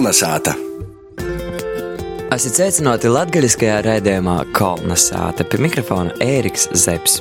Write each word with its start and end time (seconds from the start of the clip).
Kolnesāta! 0.00 0.54
Esat 2.32 2.54
sveicināti 2.56 3.10
latgaļiskajā 3.12 3.74
raidījumā 3.84 4.38
Kolnesāta 4.56 5.44
pie 5.44 5.60
mikrofona 5.60 6.14
Ēriks 6.24 6.70
Zepsi. 6.72 7.20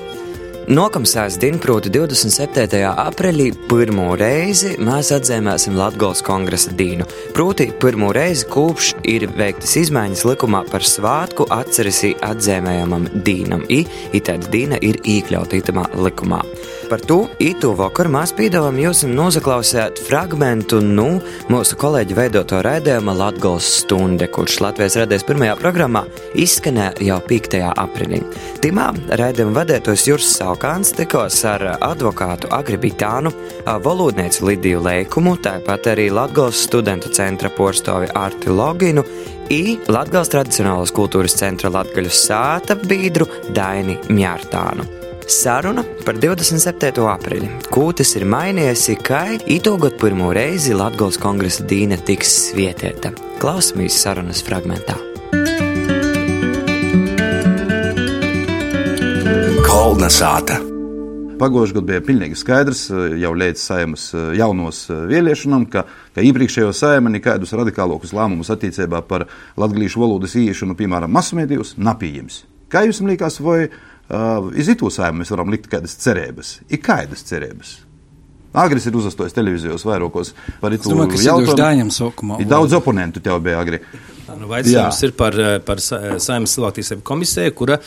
Nokamsās 0.72 1.36
Dienprūti 1.42 1.92
27. 1.92 2.80
aprīlī 2.88 3.50
pirmo 3.68 4.14
reizi 4.16 4.78
mēs 4.80 5.12
atzīmēsim 5.12 5.76
Latvijas 5.76 6.24
kongresa 6.24 6.72
dīnu. 6.80 7.10
Proti, 7.36 7.68
pirmo 7.84 8.14
reizi 8.16 8.48
kopš 8.48 8.94
ir 9.04 9.28
veiktas 9.36 9.76
izmaiņas 9.84 10.24
likumā 10.30 10.64
par 10.72 10.88
svātku 10.88 11.50
atceresī 11.52 12.14
atzīmējamam 12.32 13.10
dīnam, 13.28 13.68
i, 13.68 13.82
i 14.16 14.24
tāda 14.24 14.56
dīna 14.56 14.80
ir 14.80 15.04
iekļauta 15.04 15.60
itamā 15.60 15.90
likumā. 16.00 16.46
Par 16.90 17.02
to 17.06 17.28
īto 17.38 17.76
vakaru 17.78 18.10
mēs 18.16 18.32
piedāvājam 18.34 18.80
jums 18.82 19.04
nozaklausīt 19.06 20.00
fragmentu 20.08 20.80
no 20.82 21.06
nu, 21.14 21.20
mūsu 21.52 21.78
kolēģi 21.78 22.18
veidoto 22.18 22.64
raidījuma 22.66 23.14
Latvijas 23.14 23.68
stunde, 23.84 24.26
kurš 24.34 24.58
Latvijas 24.64 24.98
radijas 24.98 25.26
pirmajā 25.28 25.54
programmā 25.60 26.02
izskanēja 26.34 27.06
jau 27.06 27.20
5. 27.30 27.60
aprīlī. 27.70 28.24
Timā 28.66 28.88
raidījuma 29.22 29.60
vadītājs 29.60 30.08
Juris 30.10 30.34
Saukāns 30.40 30.96
tikos 30.98 31.38
ar 31.46 31.68
advokātu 31.78 32.50
Agribitānu, 32.58 33.36
valodnieci 33.86 34.48
Lidiju 34.50 34.82
Leikumu, 34.90 35.38
tāpat 35.46 35.92
arī 35.94 36.10
Latvijas 36.10 36.66
studentu 36.66 37.14
centra 37.14 37.54
porstovi 37.54 38.10
Arti 38.18 38.50
Loginu 38.50 39.06
i 39.54 39.78
Latvijas 39.94 40.34
tradicionālās 40.34 40.96
kultūras 40.96 41.38
centra 41.38 41.70
Latgaļu 41.74 42.14
sāta 42.14 42.78
bīdru 42.82 43.30
Daini 43.54 44.02
Mjārtānu. 44.10 44.99
Saruna 45.30 45.84
par 46.08 46.18
27. 46.18 47.04
aprīli. 47.06 47.48
Kūtis 47.70 48.16
ir 48.18 48.24
mainījies, 48.26 48.88
kā 49.06 49.20
itūgot 49.38 50.00
pirmo 50.02 50.32
reizi 50.34 50.74
Latvijas 50.74 51.20
kongresa 51.22 51.68
dīna 51.70 52.00
tiks 52.02 52.32
svietēta. 52.48 53.12
Klausamies 53.38 54.00
sarunas 54.02 54.42
fragmentā. 54.42 54.98
Kolna 59.68 60.10
sāta. 60.10 60.58
Pagājušajā 61.40 61.78
gadā 61.78 61.86
bija 61.92 62.06
pilnīgi 62.10 62.42
skaidrs, 62.42 62.88
jau 63.22 63.34
līdz 63.38 63.62
saimas 63.62 64.10
jaunos 64.36 64.82
vēlēšanām, 64.90 65.70
ka, 65.70 65.86
ka 66.16 66.26
iepriekšējo 66.26 66.74
saima 66.74 67.14
nekādus 67.14 67.54
radikālākus 67.54 68.18
lēmumus 68.18 68.50
attiecībā 68.58 69.06
par 69.06 69.30
latviešu 69.62 70.02
valodas 70.02 70.34
ieiešanu, 70.42 70.74
piemēram, 70.80 71.14
masmedijos, 71.14 71.78
napījums. 71.78 72.48
Kā 72.70 72.84
jums 72.86 73.00
liekas, 73.02 73.40
vai 73.42 73.70
iz 74.58 74.72
itu 74.74 74.90
saimu 74.94 75.22
mēs 75.22 75.32
varam 75.34 75.52
likt 75.54 75.70
kādas 75.72 75.94
cerības? 76.02 76.58
Ir 76.70 76.82
kādas 76.84 77.22
cerības? 77.28 77.78
Agris 78.58 78.88
ir 78.90 78.96
uzastojis 78.98 79.36
televīzijos 79.36 79.84
vairākos 79.86 80.34
par 80.62 80.74
itu 80.74 80.96
jautājumu. 81.22 82.40
Ir 82.42 82.50
daudz 82.50 82.74
oponentu 82.74 83.22
tev 83.22 83.38
bija 83.46 83.60
agri. 83.62 83.84
Nu, 84.40 84.50
Vaicājums 84.50 85.04
ir 85.06 85.14
par, 85.18 85.38
par 85.66 85.82
saimnes 85.82 86.54
cilvēktiesību 86.58 87.06
komisiju, 87.06 87.54
kura 87.58 87.78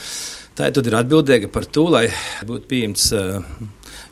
tā 0.59 0.71
tad 0.75 0.87
ir 0.87 0.99
atbildīga 0.99 1.51
par 1.51 1.67
to, 1.67 1.89
lai 1.91 2.07
būtu 2.47 2.71
pieņemts 2.71 3.07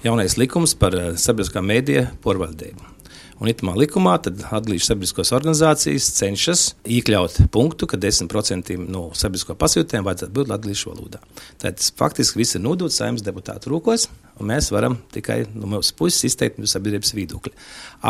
jaunais 0.07 0.39
likums 0.41 0.75
par 0.79 0.97
sabiedriskā 1.21 1.63
mēdīja 1.63 2.09
porvaldību. 2.25 3.00
Un 3.41 3.49
itamā 3.49 3.73
likumā 3.81 4.19
atglīšu 4.21 4.91
sabiedriskos 4.91 5.31
organizācijas 5.33 6.11
cenšas 6.19 6.65
iekļaut 6.85 7.39
punktu, 7.55 7.87
ka 7.89 7.97
10% 7.97 8.75
no 8.85 9.07
sabiedrisko 9.17 9.57
pasūtījumiem 9.57 10.05
vajadzētu 10.05 10.35
būt 10.37 10.51
latviešu 10.53 10.91
valodā. 10.93 11.23
Tātad 11.57 11.81
faktiski 11.97 12.43
viss 12.43 12.59
ir 12.59 12.65
nodots 12.67 13.01
saimnes 13.01 13.25
deputātu 13.25 13.73
rokos, 13.73 14.11
un 14.37 14.53
mēs 14.53 14.69
varam 14.75 14.99
tikai 15.15 15.39
no 15.55 15.71
mūsu 15.73 15.97
puses 15.97 16.29
izteikt 16.29 16.61
sabiedrības 16.69 17.15
viedokli. 17.17 17.55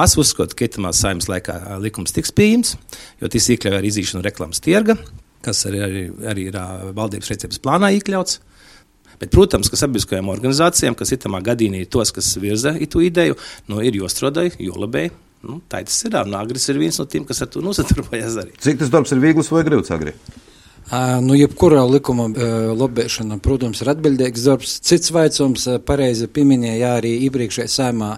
Es 0.02 0.18
uzskatu, 0.18 0.58
ka 0.58 0.66
itamā 0.66 0.90
saimnes 0.98 1.30
laikā 1.30 1.78
likums 1.78 2.16
tiks 2.16 2.34
pieņemts, 2.34 2.74
jo 3.22 3.30
tas 3.30 3.50
iekļauj 3.54 3.78
arī 3.78 3.94
izīšanu 3.94 4.26
reklāmas 4.26 4.62
tirga, 4.66 4.98
kas 5.46 5.62
arī, 5.70 5.84
arī, 5.86 6.06
arī 6.32 6.50
ir 6.50 6.58
valdības 6.98 7.30
rīcības 7.30 7.62
plānā 7.62 7.94
iekļauts. 8.00 8.40
Bet, 9.20 9.32
protams, 9.34 9.68
ka 9.68 9.76
sabiedriskajām 9.76 10.30
organizācijām, 10.32 10.96
kas 10.96 11.12
itamā 11.12 11.42
gadījumā 11.44 11.82
ir 11.82 11.90
tos, 11.92 12.12
kas 12.16 12.32
virza 12.40 12.72
itu 12.80 13.02
ideju, 13.04 13.36
nu, 13.68 13.82
ir 13.84 13.98
jāstrādā, 14.00 14.46
jālabē. 14.56 15.10
Nu, 15.44 15.58
tā 15.72 15.80
tas 15.84 15.96
ir. 16.04 16.16
Nāgris 16.28 16.68
ir 16.68 16.80
viens 16.80 16.98
no 17.00 17.06
tiem, 17.08 17.24
kas 17.28 17.40
ar 17.44 17.48
to 17.52 17.62
nosadarbojas 17.64 18.38
arī. 18.42 18.56
Cik 18.60 18.80
tas 18.82 18.92
darbs 18.92 19.12
ir 19.12 19.20
viegls 19.22 19.48
vai 19.52 19.64
grūts 19.68 19.92
agri? 19.96 20.16
Nu, 21.22 21.36
jebkurā 21.38 21.84
likuma 21.86 22.26
lobēšana, 22.74 23.38
protams, 23.44 23.80
ir 23.80 23.92
atbildīgs 23.92 24.42
darbs. 24.48 24.72
Cits 24.82 25.12
vaicums 25.14 25.68
pareizi 25.86 26.26
pieminēja 26.26 26.96
arī 26.98 27.12
iepriekšējā 27.28 27.70
sēmā 27.70 28.08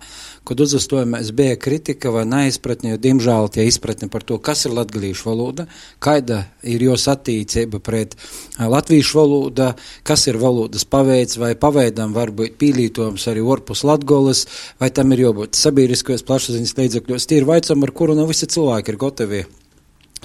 kad 0.44 0.60
uzastojamais 0.60 1.30
bija 1.32 1.56
kritika 1.56 2.10
vai 2.10 2.24
neizpratne, 2.26 2.94
jo, 2.94 3.00
diemžēl, 3.02 3.48
tie 3.54 3.66
izpratne 3.68 4.08
par 4.12 4.26
to, 4.26 4.38
kas 4.42 4.66
ir 4.66 4.74
latgalīšu 4.76 5.28
valoda, 5.28 5.68
kāda 6.02 6.42
ir 6.66 6.82
jos 6.82 7.06
attīcība 7.12 7.82
pret 7.84 8.16
latviešu 8.58 9.18
valoda, 9.20 9.72
kas 10.08 10.26
ir 10.26 10.40
valodas 10.42 10.84
paveids, 10.84 11.38
vai 11.38 11.54
paveidam 11.54 12.14
var 12.16 12.34
būt 12.34 12.58
pīlītojums 12.60 13.28
arī 13.30 13.46
orpus 13.54 13.84
latgolas, 13.86 14.46
vai 14.82 14.90
tam 14.90 15.14
ir 15.14 15.28
jābūt 15.28 15.58
sabiedriskajos 15.58 16.26
plašsaziņas 16.26 16.78
līdzekļos. 16.82 17.26
Tie 17.30 17.42
ir 17.42 17.48
vaicam, 17.48 17.82
ar 17.82 17.94
kuru 17.94 18.18
no 18.18 18.26
visi 18.30 18.50
cilvēki 18.50 18.92
ir 18.94 19.04
gatavi 19.06 19.44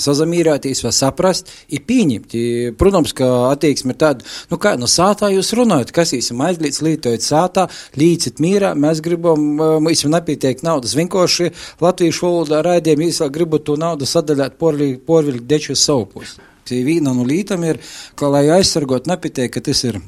sazamīrēties, 0.01 0.83
vai 0.85 0.93
saprast, 0.95 1.51
ir 1.73 1.83
pieņemt. 1.87 2.35
Protams, 2.79 3.13
ka 3.17 3.29
attieksme 3.51 3.95
ir 3.95 4.01
tāda, 4.01 4.27
nu 4.51 4.59
kā, 4.61 4.75
no 4.79 4.89
sātā 4.91 5.31
jūs 5.33 5.53
runājat, 5.57 5.93
kas 5.95 6.13
īsim 6.17 6.41
aizglīts, 6.45 6.83
lītojat 6.85 7.25
sātā, 7.25 7.67
līdzit 7.99 8.41
mīrā, 8.43 8.73
mēs 8.77 9.01
gribam, 9.05 9.47
mēs 9.83 10.05
jau 10.05 10.11
nepietiek 10.13 10.61
naudas, 10.65 10.97
vienkārši 10.97 11.51
latviešu 11.83 12.27
valodā 12.27 12.61
raidiem, 12.65 13.07
jūs 13.07 13.23
vēl 13.25 13.33
gribat 13.39 13.65
to 13.67 13.77
naudu 13.79 14.09
sadaļāt 14.09 14.59
porviļu 14.61 15.45
deču 15.47 15.77
saupus. 15.77 16.37
Vīna 16.67 17.13
no 17.15 17.23
lītam 17.23 17.63
ir, 17.63 17.79
ka, 18.19 18.27
lai 18.33 18.47
aizsargot, 18.57 19.07
nepietiek, 19.07 19.53
ka 19.53 19.63
tas 19.63 19.85
ir 19.87 20.01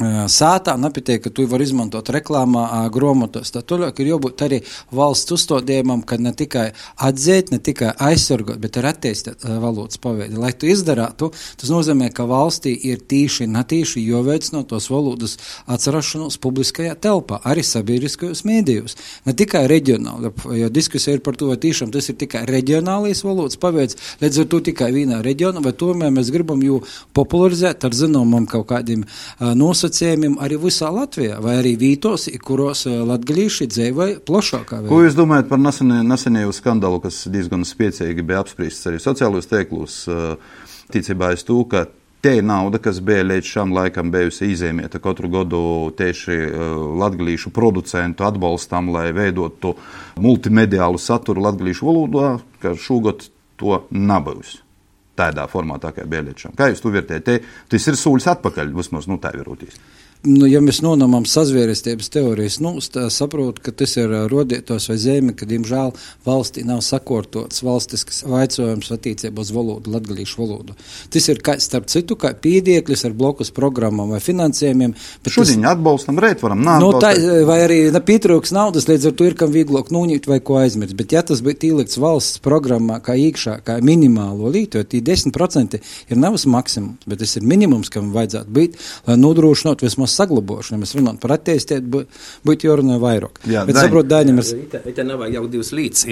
sātā 0.00 0.72
nepietiek, 0.80 1.20
ka 1.20 1.30
tu 1.30 1.44
vari 1.46 1.66
izmantot 1.68 2.08
reklāmā, 2.08 2.88
grāmatos. 2.92 3.52
Tad 3.52 3.66
tālāk 3.68 4.00
ir 4.00 4.14
jābūt 4.14 4.40
arī 4.46 4.60
valsts 4.90 5.34
uzstādījumam, 5.36 6.00
ka 6.08 6.16
ne 6.16 6.32
tikai 6.32 6.70
atzīt, 6.96 7.50
ne 7.52 7.58
tikai 7.60 7.92
aizsargot, 8.00 8.56
bet 8.62 8.78
arī 8.80 8.88
attīstīt 8.88 9.44
valodas 9.44 10.00
paveidi. 10.00 10.38
Lai 10.40 10.54
tu 10.56 10.70
izdarātu, 10.72 11.28
tas 11.60 11.68
nozīmē, 11.68 12.08
ka 12.16 12.24
valstī 12.24 12.72
ir 12.88 13.02
tīši, 13.04 13.46
netīši 13.52 14.00
jāveicina 14.06 14.64
tos 14.64 14.88
valodas 14.88 15.36
atcerašanos 15.68 16.40
publiskajā 16.40 16.96
telpā, 16.96 17.42
arī 17.44 17.60
sabiedriskajos 17.60 18.46
mēdījos. 18.48 18.96
Ne 19.28 19.36
tikai 19.36 19.66
reģionāli, 19.70 20.32
jo 20.62 20.72
diskusija 20.72 21.18
ir 21.18 21.24
par 21.26 21.36
to, 21.36 21.50
vai 21.52 21.60
tiešām 21.60 21.92
tas 21.92 22.08
ir 22.08 22.16
tikai 22.16 22.46
reģionālais 22.48 23.20
valodas 23.28 23.60
paveids, 23.60 24.00
līdz 24.24 24.40
ar 24.40 24.50
to 24.56 24.64
tikai 24.72 24.88
vienā 24.96 25.20
reģionā, 25.20 25.60
vai 25.60 25.76
tomēr 25.76 26.16
mēs 26.16 26.32
gribam 26.32 26.64
jū 26.64 26.80
popularizēt 27.12 27.84
ar 27.84 27.92
zināmam 27.92 28.48
kaut 28.48 28.70
kādiem 28.72 29.04
nosacījumiem 29.38 29.81
nosacījumiem 29.82 30.36
arī 30.42 30.58
visā 30.62 30.90
Latvijā, 30.92 31.40
vai 31.42 31.56
arī 31.60 31.74
vītos, 31.78 32.28
kuros 32.44 32.86
eh, 32.86 33.00
latgalīši 33.06 33.66
dzīvoja 33.70 34.20
plašākā 34.26 34.82
veidā. 34.82 34.90
Ko 34.92 35.00
jūs 35.02 35.16
domājat 35.18 35.48
par 35.50 35.58
nesenēju 35.62 36.54
skandālu, 36.54 37.00
kas 37.02 37.24
diezgan 37.32 37.66
spiecīgi 37.66 38.22
bija 38.22 38.42
apspriests 38.44 38.86
arī 38.90 39.00
sociālos 39.02 39.50
tēklos, 39.50 39.98
eh, 40.06 40.62
ticībā 40.94 41.34
es 41.34 41.44
to, 41.48 41.64
ka 41.66 41.88
Te 42.22 42.36
nauda, 42.38 42.78
kas 42.78 43.00
bija 43.02 43.24
līdz 43.26 43.48
šam 43.50 43.72
laikam 43.74 44.12
bijusi 44.14 44.52
izēmieta 44.52 45.00
katru 45.02 45.26
gadu 45.26 45.62
tieši 45.98 46.36
uh, 46.38 46.60
latgalīšu 47.02 47.50
producentu 47.50 48.22
atbalstam, 48.22 48.92
lai 48.94 49.08
veidotu 49.10 49.74
multimediālu 50.22 51.02
saturu 51.02 51.42
latgalīšu 51.48 51.88
valodā, 51.88 52.36
ka 52.62 52.76
šogad 52.78 53.26
to 53.58 53.80
nebūs 53.90 54.60
tādā 55.18 55.46
formātā, 55.50 55.92
kā 55.96 56.06
šim. 56.40 56.54
Kā 56.58 56.70
jūs 56.70 56.82
to 56.84 56.92
vērtējat? 56.94 57.50
Tas 57.72 57.90
ir 57.90 57.98
solis 58.00 58.28
atpakaļ, 58.32 58.72
vismaz 58.76 59.10
nu, 59.10 59.20
tā 59.22 59.34
ir 59.36 59.44
rūtīs 59.48 59.80
nu, 60.26 60.46
ja 60.46 60.60
mēs 60.62 60.80
nonākam 60.84 61.24
sazvērestības 61.28 62.10
teorijas, 62.12 62.58
nu, 62.62 62.76
saprotu, 62.82 63.62
ka 63.64 63.74
tas 63.74 63.96
ir 63.98 64.12
rodietos 64.30 64.86
vai 64.90 64.96
zeme, 65.00 65.34
ka, 65.36 65.46
diemžēl, 65.48 65.92
valstī 66.26 66.64
nav 66.66 66.82
sakortots 66.86 67.62
valstisks 67.66 68.22
vaicojums 68.28 68.92
attiecībā 68.94 69.42
uz 69.42 69.50
valodu, 69.54 69.92
latgalīšu 69.96 70.38
valodu. 70.38 70.76
Tas 71.12 71.26
ir, 71.32 71.42
kā, 71.44 71.56
starp 71.62 71.88
citu, 71.90 72.16
kā 72.20 72.32
pīdieklis 72.38 73.04
ar 73.08 73.16
blokus 73.18 73.50
programmām 73.54 74.14
vai 74.14 74.20
finansējumiem. 74.22 74.94
Šodien 75.26 75.64
tas, 75.64 75.74
atbalstam, 75.74 76.20
rēt 76.22 76.44
varam 76.44 76.62
nākt. 76.62 76.84
Nu, 76.84 76.92
tā, 77.02 77.12
vai 77.48 77.58
arī 77.66 77.80
ne, 77.94 78.02
pietrūks 78.12 78.54
naudas, 78.54 78.86
līdz 78.90 79.10
ar 79.10 79.16
to 79.18 79.28
ir, 79.28 79.36
kam 79.38 79.54
vieglāk 79.54 79.90
nūņīt 79.94 80.30
vai 80.30 80.38
ko 80.44 80.60
aizmirst. 80.62 80.96
Bet, 80.98 81.16
ja 81.16 81.24
tas 81.26 81.42
būtu 81.44 81.72
ielikts 81.72 81.98
valsts 82.02 82.42
programmā 82.44 83.00
kā 83.02 83.16
īkšā, 83.18 83.58
kā 83.66 83.80
minimālo 83.82 84.52
lītu, 84.54 84.80
jo 84.80 84.86
tie 84.94 85.02
10% 85.04 85.80
ir 85.82 86.20
nevis 86.20 86.46
maksimums, 86.50 87.02
bet 87.08 87.22
tas 87.24 87.36
ir 87.38 87.46
minimums, 87.48 87.90
kam 87.92 88.12
vajadzētu 88.14 88.54
būt, 88.54 88.80
lai 89.08 89.18
nodrošinātu 89.18 89.88
vismaz 89.88 90.11
tās 90.12 90.20
saglabošanu. 90.20 90.76
Ja 90.76 90.82
mēs 90.82 90.94
runājam 90.96 91.18
par 91.22 91.32
attīstību, 91.36 92.02
būtu 92.46 92.68
jārunā 92.68 92.98
vairāk. 93.02 93.40
Jā, 93.48 93.64
Bet, 93.68 93.78
saprot, 93.80 94.06
Dainim 94.10 94.38
ir. 94.42 94.44
Tā 94.70 95.04
nevajag 95.06 95.38
jau 95.38 95.44
divas 95.50 95.72
līdz. 95.74 96.04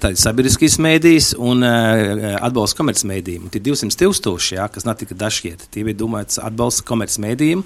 Tā 0.00 0.12
ir 0.14 0.20
sabiedriskīs 0.20 0.78
mēdīs 0.82 1.32
un 1.38 1.64
atbalsts 1.66 2.78
komercmēdījiem. 2.78 3.48
Tie 3.52 3.62
200 3.64 3.98
tūkstoši, 4.00 4.56
jā, 4.58 4.68
kas 4.72 4.86
netika 4.88 5.16
dažkiet, 5.18 5.66
tie 5.74 5.84
bija 5.86 5.98
domāts 5.98 6.40
atbalsts 6.42 6.84
komercmēdījiem, 6.88 7.64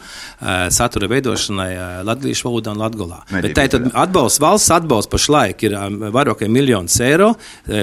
satura 0.74 1.10
veidošanai 1.12 1.70
latviešu 2.08 2.48
valodā 2.48 2.74
un 2.74 2.82
latgolā. 2.82 3.20
Mediju 3.34 3.54
Bet 3.54 3.58
tā 3.58 3.66
ir 3.68 3.90
atbalsts, 3.92 4.40
valsts 4.42 4.72
atbalsts 4.74 5.12
pašlaik 5.12 5.66
ir 5.68 5.76
vairāk 6.14 6.42
kā 6.42 6.50
miljonus 6.50 6.96
eiro 7.04 7.32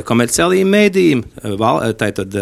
komerciālajiem 0.08 0.72
mēdījiem. 0.78 1.24
Tā 2.00 2.12
ir 2.12 2.18
tad 2.22 2.40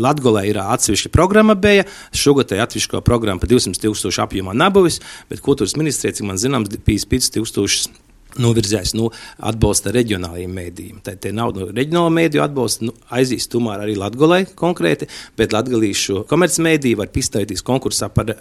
Latgolē 0.00 0.44
ir 0.48 0.60
atsevišķa 0.62 1.10
programma 1.14 1.56
bija, 1.58 1.86
šogad 2.16 2.50
tai 2.52 2.60
atsevišķo 2.64 3.02
programmu 3.06 3.42
par 3.42 3.50
200 3.50 3.79
tūkstošu 3.84 4.24
apjomā 4.26 4.54
nabuvis, 4.56 5.00
bet 5.30 5.42
kultūras 5.44 5.76
ministrija, 5.80 6.16
cik 6.16 6.28
man 6.28 6.40
zināms, 6.40 6.72
55 6.86 7.34
tūkstošus 7.38 7.90
novirzījis 8.38 8.94
nu, 8.98 9.08
atbalsta 9.50 9.92
reģionālajiem 9.94 10.52
mēdījiem. 10.54 11.00
Tā 11.06 11.16
te 11.20 11.32
nav 11.34 11.54
nu, 11.56 11.66
reģionāla 11.74 12.12
mēdīju 12.14 12.44
atbalsta, 12.44 12.86
nu, 12.86 12.94
aizies 13.16 13.48
tomēr 13.50 13.84
arī 13.84 13.96
Latgolai 13.98 14.44
konkrēti, 14.58 15.08
bet 15.38 15.54
latgalīšu 15.56 16.24
komercmēdīji 16.30 16.98
var 17.00 17.10
pistoties 17.14 17.64
konkursā 17.66 18.10
par 18.14 18.30
uh, 18.34 18.40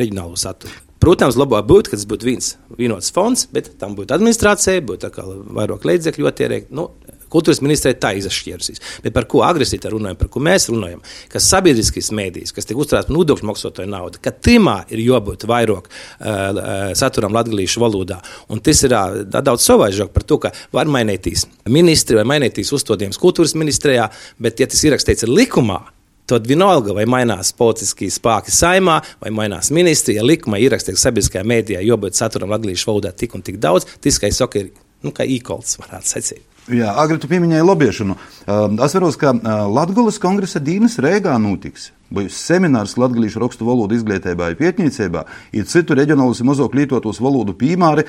reģionālo 0.00 0.38
saturu. 0.40 0.74
Protams, 0.98 1.38
labāk 1.38 1.68
būtu, 1.68 1.92
ka 1.92 1.98
tas 1.98 2.08
būtu 2.10 2.26
viens 2.26 2.56
vienots 2.78 3.12
fonds, 3.14 3.46
bet 3.54 3.70
tam 3.78 3.94
būtu 3.98 4.16
administrācija, 4.16 4.82
būtu 4.86 5.12
vairāk 5.54 5.86
līdzekļu 5.86 6.30
attierēt. 6.32 6.72
Nu, 6.74 6.90
Kultūras 7.32 7.60
ministrija 7.64 7.98
tā 8.00 8.12
izšķirsīs. 8.18 8.82
Bet 9.04 9.14
par 9.16 9.28
ko 9.30 9.42
agresīvi 9.46 9.92
runājam, 9.92 10.18
par 10.20 10.30
ko 10.32 10.42
mēs 10.44 10.68
runājam? 10.72 11.02
Kas 11.32 11.48
sabiedriskais 11.52 12.10
mēdījis, 12.16 12.54
kas 12.56 12.68
tiek 12.68 12.80
uzturēts 12.80 13.08
par 13.08 13.16
nodokļu 13.16 13.50
maksātāju 13.50 13.92
naudu, 13.92 14.22
ka 14.24 14.32
timā 14.32 14.80
ir 14.92 15.02
jābūt 15.04 15.48
vairāk 15.48 15.90
uh, 15.90 16.94
saturam 16.98 17.36
latviešu 17.36 17.82
valodā. 17.84 18.22
Un 18.52 18.62
tas 18.64 18.82
ir 18.86 18.96
uh, 18.96 19.20
daudz 19.28 19.66
savaižāk 19.66 20.14
par 20.14 20.26
to, 20.28 20.40
ka 20.46 20.54
var 20.74 20.90
mainīties 20.90 21.46
ministri 21.68 22.18
vai 22.18 22.26
mainīties 22.36 22.72
uzstādījums 22.76 23.20
kultūras 23.20 23.56
ministrijā, 23.58 24.08
bet 24.40 24.60
ja 24.60 24.68
tas 24.70 24.82
ir 24.84 24.96
rakstīts 24.96 25.28
likumā, 25.28 25.82
Tad 26.28 26.44
vienalga, 26.44 26.92
vai 26.92 27.06
mainās 27.08 27.54
politiskie 27.56 28.10
spēki 28.12 28.52
saimā, 28.52 28.98
vai 29.22 29.30
mainās 29.32 29.70
ministrija, 29.72 30.20
likumā 30.28 30.58
ierakstīts 30.60 31.00
sabiedriskajā 31.06 31.40
mēdījā, 31.48 31.80
jo 31.88 31.96
būtu 31.96 32.20
saturam 32.20 32.52
latviešu 32.52 32.90
valodā 32.90 33.14
tik 33.16 33.38
un 33.38 33.44
tik 33.46 33.56
daudz. 33.62 33.88
Tas, 34.04 34.20
kā 34.20 34.28
es 34.28 34.36
saku, 34.42 34.60
ir 34.60 34.68
nu, 35.06 35.14
kā 35.16 35.24
īkolts, 35.24 35.78
varētu 35.80 36.12
secēt. 36.12 36.44
Jā, 36.68 36.90
agri 37.00 37.16
tu 37.16 37.28
pieminēji 37.30 37.64
lobiešanu. 37.64 38.14
Uh, 38.44 38.66
es 38.84 38.92
varos, 38.92 39.16
ka 39.16 39.30
uh, 39.32 39.62
Latgulas 39.72 40.18
kongresa 40.20 40.60
Dīnas 40.60 40.98
Rēgā 41.00 41.32
notiks. 41.40 41.86
Būs 42.12 42.36
seminārs 42.44 42.98
latviešu 43.00 43.40
rakstu 43.40 43.64
valodu 43.64 43.96
izglītībā, 43.96 44.50
pētniecībā, 44.58 45.22
ir 45.56 45.64
citu 45.68 45.96
reģionālus 45.96 46.42
mazo 46.44 46.68
lietotos 46.72 47.22
valodu 47.24 47.56
piemēri. 47.56 48.04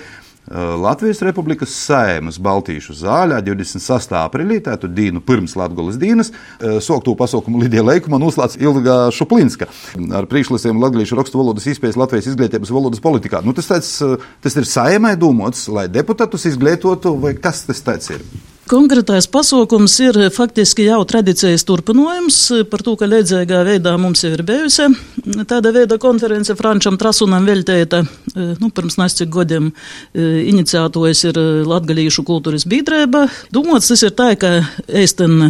Uh, 0.49 0.73
Latvijas 0.81 1.19
Republikas 1.21 1.69
Sēmas 1.77 2.39
Baltīšu 2.41 2.95
zālē 2.97 3.37
26. 3.45 4.15
aprīlī, 4.17 4.57
tātad 4.65 4.95
dienu 4.97 5.21
pirms 5.21 5.53
Latvijas 5.59 5.99
dienas, 6.01 6.31
uh, 6.33 6.79
soktu 6.81 7.13
pasaukumu 7.19 7.61
Lidija 7.61 7.83
Leikuma 7.85 8.17
noslēdz 8.17 8.57
Ilga 8.57 8.97
Šuplinska 9.13 9.69
ar 10.17 10.25
priekšlasiem 10.31 10.81
latviešu 10.81 11.19
rakstu 11.21 11.37
valodas 11.37 11.69
izpējas 11.69 11.99
Latvijas 12.01 12.31
izglītības 12.33 12.73
valodas 12.73 13.03
politikā. 13.03 13.43
Nu, 13.45 13.53
tas, 13.53 13.69
tāds, 13.69 13.91
uh, 14.01 14.17
tas 14.41 14.57
ir 14.57 14.65
saimai 14.65 15.13
domāts, 15.21 15.67
lai 15.69 15.85
deputātus 15.85 16.49
izglītotu, 16.49 17.13
vai 17.21 17.37
kas 17.37 17.67
tas 17.69 17.85
tāds 17.85 18.09
ir? 18.17 18.25
Konkrētais 18.69 19.25
pasaukums 19.33 19.95
ir 20.03 20.17
faktiski 20.29 20.83
jau 20.85 20.99
tradīcijas 21.09 21.63
turpinājums 21.65 22.35
par 22.69 22.83
to, 22.85 22.93
ka 22.99 23.07
līdzīgā 23.09 23.63
veidā 23.65 23.95
mums 23.97 24.21
jau 24.21 24.29
ir 24.35 24.43
bijusi 24.45 24.85
tāda 25.49 25.71
veida 25.73 25.97
konference 26.01 26.53
Frančam 26.57 26.97
Trasunam 27.01 27.47
veltēta, 27.49 28.03
nu, 28.35 28.69
pirms 28.69 28.99
nescik 29.01 29.31
gadiem 29.33 29.71
iniciētojas 30.13 31.23
ir 31.31 31.39
Latgalīšu 31.65 32.23
kultūras 32.27 32.67
biedrība. 32.69 33.23
Domāts, 33.53 33.89
tas 33.89 34.03
ir 34.05 34.13
tā, 34.13 34.35
ka 34.39 34.51
eisten 34.85 35.49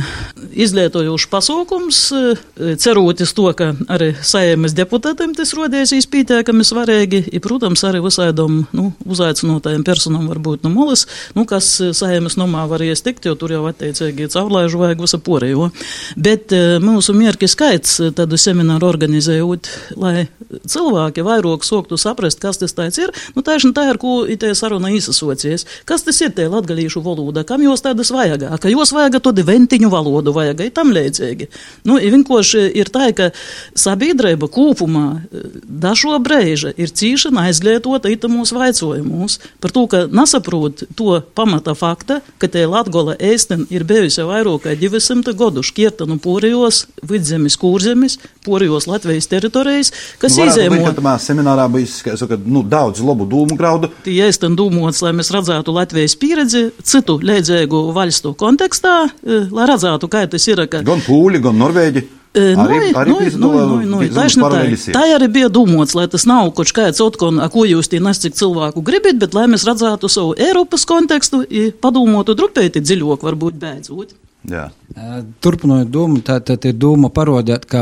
izlietojuši 0.55 1.29
pasaukums, 1.31 1.99
ceroties 2.79 3.35
to, 3.35 3.49
ka 3.59 3.73
arī 3.91 4.13
saimas 4.23 4.77
deputātiem 4.77 5.35
tas 5.35 5.51
rodies 5.59 5.91
izpītēkami 5.97 6.63
svarīgi, 6.67 7.25
i, 7.33 7.43
protams, 7.43 7.83
arī 7.87 7.99
visādom, 8.05 8.63
nu, 8.71 8.89
uzaicinotajiem 9.03 9.83
personam 9.87 10.31
varbūt 10.31 10.63
no 10.63 10.73
molas, 10.73 11.03
nu, 11.35 11.43
kas 11.49 11.67
saimas 11.99 12.39
nomā 12.39 12.63
var 12.71 12.87
iestikt, 13.09 13.25
jo 13.25 13.35
tur 13.35 13.51
jau 13.51 13.65
attiecīgi 13.69 14.29
caurlaižu 14.29 14.79
vajag 14.79 15.01
visu 15.01 15.19
porējo. 15.19 15.69
Bet 16.17 16.53
mūsu 16.81 17.13
mierki 17.17 17.47
skaits 17.49 17.99
tādu 18.15 18.37
semināru 18.37 18.87
organizējot, 18.89 19.69
lai 19.97 20.27
cilvēki 20.49 21.23
vairāk 21.25 21.65
soktu 21.65 21.97
saprast, 21.97 22.39
kas 22.39 22.57
tas 22.57 22.73
tāds 22.73 22.97
ir, 22.99 23.11
nu, 23.35 23.41
tieši 23.41 23.73
tā 23.73 23.89
ir, 23.89 23.99
ko 24.01 24.25
itē 24.29 24.53
saruna 24.55 24.91
īsasocies. 24.93 25.65
Kas 25.85 26.03
tas 26.05 26.19
ir 26.21 26.33
tie 26.33 26.47
latgalīšu 26.49 27.01
valoda, 27.05 27.43
kam 27.43 27.61
jūs 27.61 27.83
tādas 27.85 28.11
vajag? 28.13 28.47
Ka 28.61 28.69
jūs 28.69 28.93
vajag 28.93 29.19
to 29.21 29.33
ventiņu 29.33 29.89
valodu, 29.89 30.33
vajag 30.33 30.63
arī 30.63 30.71
tam 30.73 30.93
līdzīgi. 30.93 31.49
Nu, 31.89 31.97
vienkārši 31.99 32.65
ir 32.77 32.89
tā, 32.93 33.09
ka 33.15 33.31
sabiedrība 33.77 34.49
kopumā 34.51 35.21
dažo 35.63 36.17
brēža 36.21 36.73
ir 36.77 36.91
cīšana 36.93 37.49
aizlietota 37.49 38.11
itamos 38.11 38.53
vaicojumos 38.55 39.39
par 39.61 39.73
to, 39.75 39.85
ka 39.89 40.05
nesaprot 40.11 40.85
to 40.97 41.19
pamata 41.37 41.75
fakta, 41.77 42.19
ka 42.41 42.49
tie 42.51 42.65
Latgola 42.99 43.15
ēsten 43.23 43.61
ir 43.71 43.85
bijusi 43.87 44.23
vairāk 44.27 44.65
kā 44.65 44.73
200 44.75 45.31
gadu 45.39 45.61
šķirta 45.63 46.07
no 46.09 46.17
porijos, 46.19 46.81
vidzemes, 47.07 47.55
kūrzemes, 47.59 48.17
porijos 48.43 48.87
Latvijas 48.89 49.29
teritorijas, 49.31 49.91
kas 50.19 50.35
Nu, 50.37 50.47
izēmo. 50.49 50.81
būt, 50.83 50.99
ka 50.99 51.15
seminārā 51.23 51.67
kā 52.03 52.17
saka, 52.19 52.37
nu, 52.45 52.63
daudz 52.63 52.99
labu 52.99 53.25
dūmu 53.29 53.55
graudu. 53.57 53.89
Tie 54.03 54.19
ēsten 54.27 54.55
dūmots, 54.59 55.01
lai 55.05 55.13
mēs 55.15 55.31
redzētu 55.31 55.73
Latvijas 55.73 56.15
pieredzi 56.19 56.71
citu 56.83 57.19
līdzīgu 57.23 57.93
valstu 57.95 58.35
kontekstā, 58.35 59.09
eh, 59.23 59.47
lai 59.51 59.67
redzētu, 59.67 60.09
kā 60.09 60.27
tas 60.29 60.47
ir. 60.47 60.59
Ka, 60.67 60.81
Gan 60.83 60.99
pūļi, 60.99 61.39
gan 61.41 61.55
norvēģi. 61.55 62.18
E, 62.29 62.53
Arī, 62.53 62.75
nu, 62.77 62.99
arī 63.01 63.09
nu, 63.09 63.17
piedalās 63.23 63.37
nu, 63.41 63.49
nu, 63.89 63.99
zinām, 64.05 64.51
taisni 64.53 64.93
tā, 64.93 64.93
tā 64.93 65.05
arī 65.15 65.27
bija 65.33 65.47
domāts, 65.49 65.95
lai 65.97 66.05
tas 66.13 66.27
nav 66.29 66.51
kaut 66.53 66.69
kāds 66.77 67.01
otkon, 67.01 67.41
ko 67.49 67.63
jūs 67.65 67.89
tie 67.89 67.97
nes 68.05 68.21
cik 68.21 68.37
cilvēku 68.37 68.83
gribat, 68.85 69.17
bet 69.17 69.33
lai 69.33 69.47
mēs 69.49 69.65
redzētu 69.65 70.11
savu 70.13 70.35
Eiropas 70.37 70.85
kontekstu, 70.89 71.41
i 71.49 71.71
padomātu 71.73 72.37
drupēti 72.37 72.83
dziļāk, 72.85 73.25
varbūt 73.25 73.57
beidzot. 73.57 74.13
Jā. 74.47 74.67
Turpinot 75.43 75.89
domu, 75.91 76.21
tā, 76.25 76.37
tā 76.45 76.55
ir 76.69 76.77
doma 76.77 77.09
parodēt, 77.11 77.65
ka 77.69 77.81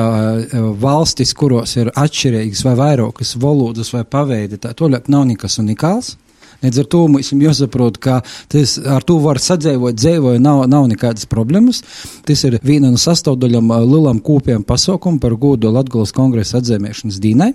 valstis, 0.80 1.36
kuros 1.38 1.76
ir 1.78 1.92
atšķirīgas 1.92 2.64
vai 2.66 2.78
vairākas 2.80 3.36
valodas 3.42 3.92
vai 3.94 4.06
paveidi, 4.08 4.62
tā 4.64 4.72
toļāk 4.78 5.12
nav 5.12 5.28
nekas 5.30 5.60
unikāls. 5.62 6.16
Līdz 6.64 6.82
ar 6.82 6.88
to 6.90 7.04
mums 7.12 7.30
jāsaprot, 7.32 8.00
ka 8.02 8.22
tas 8.52 8.78
ar 8.82 9.06
to 9.06 9.20
var 9.22 9.38
sadzīvot, 9.42 9.98
dzīvot, 10.00 10.40
nav, 10.42 10.64
nav 10.72 10.88
nekādas 10.90 11.28
problēmas. 11.30 11.84
Tas 12.28 12.44
ir 12.48 12.58
viena 12.66 12.90
no 12.94 13.02
sastāvdaļām 13.02 13.70
lielam 13.86 14.22
kopiem 14.26 14.66
pasaukumam 14.68 15.22
par 15.22 15.38
godu 15.38 15.72
Latvijas 15.74 16.16
kongresa 16.18 16.62
atzīmēšanas 16.62 17.22
dīnai. 17.24 17.52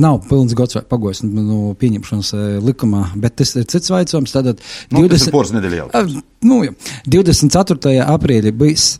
Nav 0.00 0.22
pilns 0.30 0.54
gads 0.56 0.78
vai 0.78 0.84
pagojis 0.88 1.20
no 1.26 1.74
pieņemšanas 1.80 2.32
likumā, 2.64 3.10
bet 3.20 3.36
tas 3.42 3.52
ir 3.60 3.68
cits 3.68 3.92
vaicājums. 3.92 4.32
Tātad 4.32 4.62
Nu, 4.94 5.04
tas 5.12 5.26
ir 5.28 5.34
poras 5.34 5.52
nedēļa 5.52 5.82
jau. 5.82 5.90
Ah, 5.92 6.14
Nu, 6.44 6.60
jā. 6.64 6.74
24. 7.08 7.94
aprīlī 8.04 8.52
bijis 8.52 8.98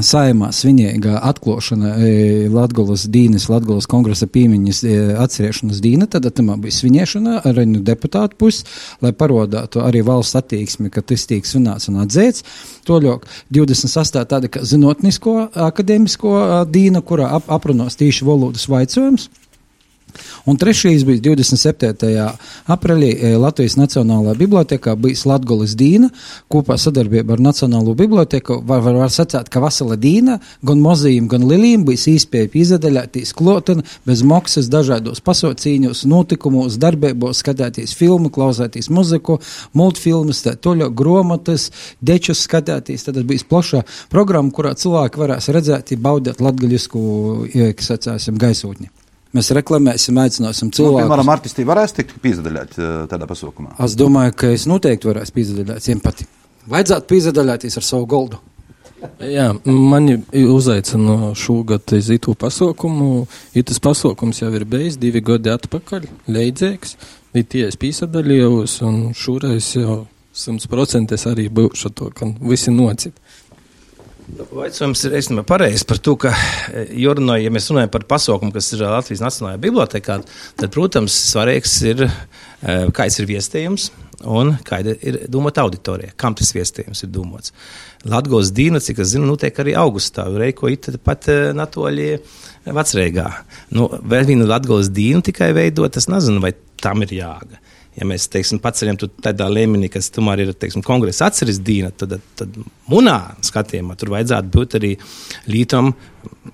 saimā 0.00 0.48
svinīga 0.54 1.18
atklāšana 1.28 1.92
e, 2.00 2.12
Latvijas 2.52 3.04
Dīnes, 3.12 3.48
Latvijas 3.52 3.88
kongresa 3.90 4.28
piemiņas 4.30 4.80
e, 4.84 4.94
atcerēšanas 5.20 5.82
dīna. 5.84 6.08
Tad 6.10 6.30
tam 6.36 6.52
bija 6.62 6.76
svinēšana 6.78 7.42
arī 7.48 7.66
no 7.68 7.82
deputātu 7.84 8.38
puses, 8.40 8.64
lai 9.04 9.12
parodātu 9.16 9.82
arī 9.84 10.02
valsts 10.06 10.38
attieksmi, 10.40 10.90
ka 10.92 11.04
tas 11.04 11.26
tiek 11.28 11.46
svinēts 11.48 11.90
un 11.92 12.00
atzīts. 12.04 12.46
Toļok 12.88 13.28
28. 13.52 14.24
tāda 14.32 14.64
zinātnisko 14.72 15.36
akadēmisko 15.68 16.34
a, 16.40 16.64
dīna, 16.64 17.04
kurā 17.04 17.28
ap, 17.36 17.50
aprunās 17.52 18.00
tīši 18.00 18.28
valodas 18.28 18.68
vaicojums. 18.72 19.28
Un 20.46 20.58
trešais 20.58 21.04
bija 21.06 21.20
27. 21.22 22.26
aprīlī 22.70 23.10
e, 23.14 23.32
Latvijas 23.40 23.76
Nacionālajā 23.78 24.34
bibliotekā 24.40 24.94
bijis 24.98 25.24
Latgolas 25.28 25.74
Dīna, 25.78 26.10
kopā 26.52 26.76
sadarbība 26.80 27.36
ar 27.36 27.42
Nacionālo 27.44 27.94
biblioteku. 27.98 28.60
Var, 28.66 28.82
var, 28.84 28.98
var 29.04 29.12
sacēt, 29.14 29.50
ka 29.52 29.62
Vasala 29.62 29.96
Dīna 30.00 30.38
gan 30.66 30.82
mozīm, 30.82 31.28
gan 31.30 31.46
lilīm 31.48 31.86
bija 31.86 32.14
īspēja 32.14 32.50
izadaļāties 32.62 33.34
kloteni 33.38 33.86
bez 34.08 34.24
maksas 34.26 34.70
dažādos 34.72 35.22
pasaucīņos, 35.24 36.04
notikumos, 36.10 36.78
darbībos, 36.82 37.42
skatīties 37.42 37.94
filmu, 37.98 38.32
klausēties 38.34 38.90
muziku, 38.92 39.38
multfilmas, 39.78 40.42
toļo 40.62 40.90
gromatas, 40.96 41.70
dečus 42.00 42.44
skatīties. 42.46 43.06
Tad 43.08 43.22
bija 43.28 43.46
plaša 43.48 43.84
programma, 44.12 44.52
kurā 44.54 44.74
cilvēki 44.78 45.22
varēs 45.22 45.52
redzēt, 45.54 45.94
baudīt 46.02 46.42
latgaļisku, 46.42 47.06
kas 47.78 47.94
sacēsim, 47.94 48.40
gaisotni. 48.40 48.90
Mēs 49.32 49.48
reklamēsim, 49.56 50.18
aicināsim 50.20 50.68
Nu, 50.68 50.76
cilvēku. 50.76 51.06
piemēram, 51.08 51.30
artisti 51.32 51.64
varēs 51.64 51.94
tikt 51.96 52.18
pīzdaļāt 52.20 52.74
tādā 53.08 53.26
pasaukumā. 53.30 53.74
Es 53.84 53.94
domāju, 53.96 54.34
ka 54.36 54.50
es 54.52 54.66
noteikti 54.68 55.08
varēšu 55.08 55.32
pīzdaļāt 55.38 55.86
viņiem 55.88 56.02
pati. 56.04 56.26
Vajadzētu 56.68 57.08
pīzdaļāties 57.14 57.78
ar 57.80 57.86
savu 57.86 58.06
goldu. 58.06 58.40
Jā, 59.18 59.48
mani 59.66 60.18
uzaicina 60.46 61.32
šogad 61.34 61.90
uz 61.96 62.10
itu 62.14 62.34
pasaukumu. 62.38 63.26
Itas 63.58 63.80
pasaukums 63.82 64.42
jau 64.44 64.52
ir 64.54 64.64
bijis 64.68 64.98
divi 65.00 65.20
gadi 65.24 65.50
atpakaļ, 65.50 66.06
leidzīgs. 66.30 66.94
Vitie 67.34 67.64
es 67.66 67.78
pīsadaļījos, 67.80 68.76
un 68.86 69.00
šoreiz 69.16 69.72
jau 69.74 70.02
simts 70.36 70.68
procenties 70.70 71.24
arī 71.26 71.48
būšu 71.48 71.90
to, 71.96 72.10
ka 72.14 72.28
visi 72.44 72.70
nocīt. 72.70 73.16
Vaicājums 74.22 75.00
ir 75.08 75.16
īstenībā 75.18 75.42
pareizs 75.46 75.82
par 75.88 75.98
to, 75.98 76.14
ka, 76.20 76.30
Jurno, 76.94 77.34
ja 77.40 77.50
mēs 77.52 77.66
runājam 77.72 77.90
par 77.92 78.04
pasaukumu, 78.08 78.52
kas 78.54 78.70
ir 78.72 78.84
Latvijas 78.86 79.22
Nacionālajā 79.24 79.60
bibliotekā, 79.64 80.18
tad, 80.60 80.70
protams, 80.72 81.16
svarīgs 81.32 81.74
ir, 81.90 82.04
kāds 82.94 83.18
ir 83.18 83.28
viestījums 83.28 83.90
un 84.22 84.54
kāda 84.62 84.94
ir 85.02 85.24
domāta 85.32 85.64
auditorija, 85.66 86.14
kam 86.16 86.36
tas 86.38 86.52
viestījums 86.54 87.02
ir 87.02 87.10
domāts. 87.12 87.54
Latgos 88.06 88.52
dīna, 88.54 88.80
cik 88.82 89.02
es 89.02 89.12
zinu, 89.16 89.26
notiek 89.26 89.58
arī 89.58 89.74
augustā, 89.78 90.28
reiko 90.30 90.70
it 90.70 90.86
pat 91.02 91.26
natoļie 91.58 92.12
vecreigā. 92.70 93.26
Nu, 93.74 93.90
vēl 93.90 94.30
vienu 94.30 94.46
Latgos 94.46 94.92
dīnu 94.94 95.26
tikai 95.26 95.50
veidot, 95.58 95.98
es 95.98 96.06
nezinu, 96.10 96.42
vai 96.44 96.54
tam 96.82 97.02
ir 97.02 97.18
jāga 97.18 97.58
ja 97.98 98.06
mēs 98.08 98.28
teiksim, 98.32 98.60
paceļam 98.62 98.98
to 99.00 99.08
tādā 99.22 99.48
līmenī, 99.52 99.90
kas 99.92 100.10
tomēr 100.14 100.44
ir 100.44 100.52
teiksim, 100.56 100.84
kongresa 100.86 101.28
atceres 101.28 101.60
dīna, 101.64 101.92
tad, 101.96 102.16
tad 102.38 102.56
munā 102.90 103.18
skatījumā 103.44 103.96
tur 104.00 104.14
vajadzētu 104.14 104.52
būt 104.54 104.78
arī 104.80 104.92
lītam, 105.52 105.92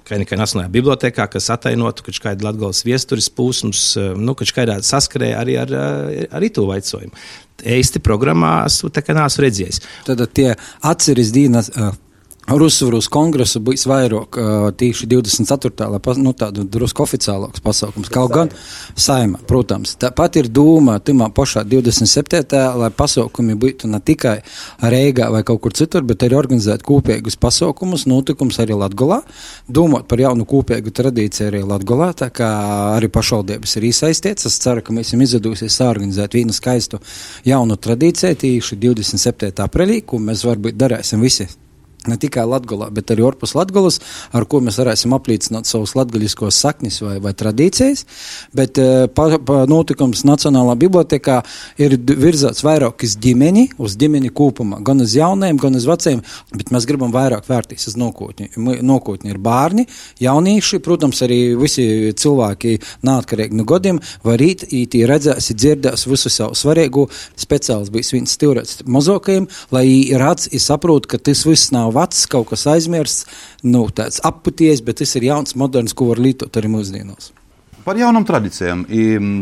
nekā 0.09 0.39
Nacionālajā 0.39 0.73
bibliotekā, 0.75 1.29
kas 1.31 1.51
atainotu, 1.55 2.07
ka 2.07 2.17
kāda 2.29 2.49
latgales 2.49 2.83
viesturis 2.87 3.31
pūsums, 3.31 3.85
nu, 4.19 4.35
ka 4.39 4.49
kādā 4.57 4.81
saskarē 4.85 5.35
arī 5.39 5.59
ar, 5.61 5.77
ar 6.33 6.49
to 6.55 6.67
vaicojumu. 6.69 7.15
Eisti 7.69 8.03
programmā 8.03 8.61
esmu 8.69 8.91
tā 8.95 9.03
kā 9.03 9.17
nāsu 9.17 9.43
redzējis. 9.43 9.83
Tad 10.07 10.23
tie 10.35 10.53
atceres 10.87 11.35
dīnas. 11.35 11.73
Uh 11.75 11.97
Rusvaros 12.49 13.11
kongresu 13.13 13.61
būs 13.61 13.83
vairāk 13.89 14.39
tīši 14.81 15.07
24. 15.11 15.89
lai 15.93 15.99
pas, 16.01 16.17
nu, 16.17 16.33
tādu 16.33 16.63
drusku 16.65 17.05
oficiālāks 17.05 17.61
pasaukums. 17.61 18.09
Kaut 18.13 18.33
gan 18.33 18.53
saima, 18.97 19.41
protams, 19.49 19.93
tāpat 20.01 20.39
ir 20.41 20.49
doma 20.49 20.97
timā 21.05 21.29
pašā 21.35 21.67
27. 21.69 22.57
lai 22.81 22.89
pasaukumi 22.89 23.59
būtu 23.59 23.91
ne 23.93 24.01
tikai 24.01 24.39
Reigā 24.81 25.29
vai 25.35 25.43
kaut 25.45 25.61
kur 25.67 25.77
citur, 25.77 26.07
bet 26.09 26.25
arī 26.25 26.39
organizēt 26.41 26.87
kopīgus 26.89 27.37
pasaukumus, 27.37 28.07
notikums 28.09 28.63
arī 28.65 28.79
Latgolā, 28.81 29.21
domāt 29.69 30.09
par 30.09 30.25
jaunu 30.25 30.49
kopīgu 30.49 30.95
tradīciju 30.97 31.51
arī 31.51 31.63
Latgolā, 31.69 32.15
tā 32.17 32.33
kā 32.33 32.49
arī 32.97 33.13
pašvaldības 33.13 33.77
ir 33.77 33.91
iesaistīts. 33.93 34.49
Es 34.49 34.61
ceru, 34.65 34.87
ka 34.87 34.97
mēs 34.97 35.13
esam 35.13 35.29
izdevusies 35.29 35.81
sāorganizēt 35.83 36.41
vienu 36.41 36.57
skaistu 36.57 37.05
jaunu 37.45 37.77
tradīciju 37.77 38.41
tīši 38.41 38.81
27. 38.89 39.53
aprīlī, 39.69 40.01
ko 40.01 40.23
mēs 40.23 40.49
varbūt 40.49 40.81
darēsim 40.81 41.21
visi 41.21 41.51
ne 42.09 42.19
tikai 42.21 42.47
Latvijā, 42.49 42.89
bet 42.95 43.13
arī 43.15 43.27
ārpus 43.29 43.55
Latvijas, 43.59 44.01
ar 44.33 44.47
ko 44.49 44.61
mēs 44.65 44.79
varēsim 44.81 45.15
apliecināt 45.17 45.69
savus 45.69 45.95
latgaļiskos 45.99 46.59
saknes 46.59 47.01
vai, 47.05 47.17
vai 47.23 47.35
tradīcijas. 47.39 48.05
Bet 48.57 48.81
eh, 48.83 49.07
pa, 49.13 49.31
pa 49.39 49.63
notikums 49.71 50.25
Nacionālā 50.29 50.77
bibliotekā 50.81 51.41
ir 51.81 51.97
virzīts 51.99 52.65
vairāk 52.67 53.05
uz 53.07 53.17
ģimeni, 53.23 53.69
uz 53.83 53.97
ģimeni 54.01 54.33
kopumā, 54.35 54.81
gan 54.85 55.03
uz 55.05 55.15
jauniem, 55.17 55.61
gan 55.61 55.79
uz 55.79 55.87
veciem, 55.89 56.23
bet 56.55 56.73
mēs 56.75 56.89
gribam 56.89 57.13
vairāk 57.15 57.47
vērtīs 57.49 57.91
uz 57.91 57.99
nākotni. 58.01 58.51
Nākotni 58.59 59.33
ir 59.33 59.41
bērni, 59.43 59.87
jaunieši, 60.23 60.83
protams, 60.85 61.23
arī 61.27 61.41
visi 61.59 61.87
cilvēki 62.19 62.79
neatkarīgi 63.07 63.59
no 63.59 63.67
godiem, 63.69 64.01
var 64.25 64.39
rīt 64.41 64.67
īti 64.75 65.05
redzēs, 65.09 65.53
dzirdēs 65.59 66.07
visu 66.09 66.33
savu 66.33 66.57
svarīgu, 66.59 67.07
speciāls 67.39 67.93
bijis 67.95 68.13
viens 68.15 68.35
stilrēts 68.37 68.83
mazākajiem, 68.89 69.49
lai 69.75 69.87
redz, 70.19 70.49
saprot, 70.63 71.09
ka 71.09 71.21
tas 71.23 71.45
viss 71.49 71.73
nav 71.75 71.93
vecs, 71.99 72.27
kaut 72.31 72.53
kas 72.53 72.67
aizmirsts, 72.75 73.27
nu, 73.67 73.87
tāds 73.91 74.23
apputies, 74.25 74.85
bet 74.87 75.03
tas 75.03 75.19
ir 75.19 75.29
jauns, 75.33 75.59
moderns, 75.59 75.97
ko 75.99 76.13
var 76.13 76.23
lietot 76.23 76.57
arī 76.61 76.73
mūsdienās. 76.73 77.33
Par 77.89 77.97
jaunām 77.97 78.25
tradīcijām, 78.29 78.83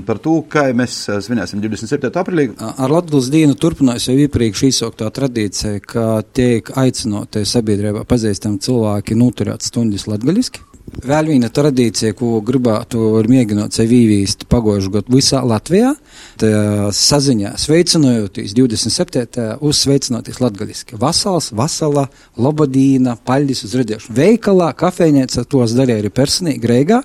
par 0.07 0.21
to, 0.23 0.37
kā 0.47 0.69
mēs 0.77 1.01
eh, 1.11 1.17
svinēsim 1.25 1.59
27. 1.65 2.13
aprīlī. 2.21 2.45
Ar 2.63 2.93
Latvijas 2.95 3.27
dienu 3.33 3.57
turpinās 3.59 4.07
jau 4.07 4.15
iepriekš 4.23 4.63
izsauktā 4.69 5.09
tradīcija, 5.11 5.81
ka 5.83 6.07
tiek 6.37 6.71
aicināti 6.79 7.43
sabiedrībā 7.49 8.05
pazīstami 8.07 8.63
cilvēki 8.63 9.19
noturēt 9.19 9.67
stundas 9.67 10.07
latgaļiski. 10.07 10.63
Vēl 10.87 11.33
viena 11.33 11.49
tradīcija, 11.51 12.15
ko 12.15 12.39
gribētu 12.47 13.01
mēģināt 13.27 13.75
sev 13.75 13.91
īvīst 13.91 14.45
pagājušajā 14.51 14.93
gadā 14.95 15.13
visā 15.13 15.41
Latvijā, 15.43 15.91
tā 16.39 16.51
saziņā 16.95 17.57
sveicinoties 17.59 18.55
27. 18.55 19.49
uzsveicinoties 19.67 20.39
latgaliski. 20.41 20.99
Vasals, 21.01 21.51
vasala, 21.59 22.07
lobodīna, 22.39 23.17
paļģis 23.27 23.65
uz 23.67 23.75
redzēšanu. 23.81 24.17
Veikalā, 24.17 24.69
kafejnīca 24.79 25.45
tos 25.51 25.75
darīja 25.77 26.05
arī 26.05 26.13
personīgi 26.15 26.71
Reigā. 26.71 27.01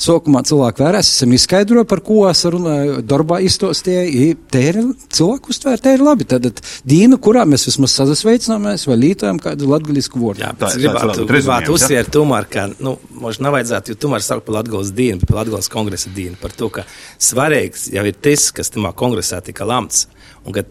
Sokumā 0.00 0.42
cilvēki 0.48 0.86
vērās, 0.86 1.12
esam 1.12 1.36
izskaidroju, 1.36 1.84
par 1.90 2.02
ko 2.08 2.24
es 2.30 2.42
runāju, 2.48 3.02
darbā 3.12 3.42
iztostīju, 3.44 4.38
te 4.48 4.64
ir 4.70 4.80
cilvēku 5.12 5.52
uztvēr, 5.52 5.84
te 5.84 5.94
ir 5.98 6.06
labi. 6.06 6.28
Tad 6.32 6.48
dīna, 6.88 7.20
kurā 7.20 7.44
mēs 7.48 7.68
vismaz 7.68 7.92
sazasveicināmies 8.00 8.88
vai 8.88 8.98
lītojam 9.04 9.42
kādu 9.42 9.68
latgalisku 9.68 10.24
vārdu. 10.24 10.46
Jā, 10.46 10.54
tā, 10.58 10.72
gribētu, 10.80 11.28
gribētu 11.28 11.76
uzsvērt 11.76 12.14
tomēr, 12.16 12.48
ka, 12.50 12.68
nu, 12.80 12.96
Mums 13.18 13.40
nevajadzētu 13.42 13.96
tomēr 13.98 14.22
saukt 14.22 14.46
par 14.46 14.60
Latvijas 14.60 14.92
dienu, 14.94 15.26
par 15.26 15.40
Latvijas 15.40 15.70
kongresa 15.72 16.10
dienu, 16.14 16.38
par 16.40 16.54
to, 16.54 16.70
ka 16.70 16.84
svarīgs 17.18 17.88
jau 17.94 18.04
ir 18.06 18.18
tas, 18.22 18.50
kas 18.54 18.70
tajā 18.74 18.92
kongresā 18.98 19.40
tika 19.44 19.66
lemts, 19.66 20.06
un 20.44 20.54
ka 20.54 20.64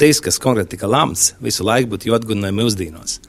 tas, 0.00 0.22
kas 0.24 0.40
kongresā 0.42 0.74
tika 0.74 0.90
lemts, 0.90 1.32
visu 1.42 1.66
laiku 1.66 1.94
būtu 1.94 2.10
jāatgādina 2.10 2.50
mūsdienos. 2.56 3.20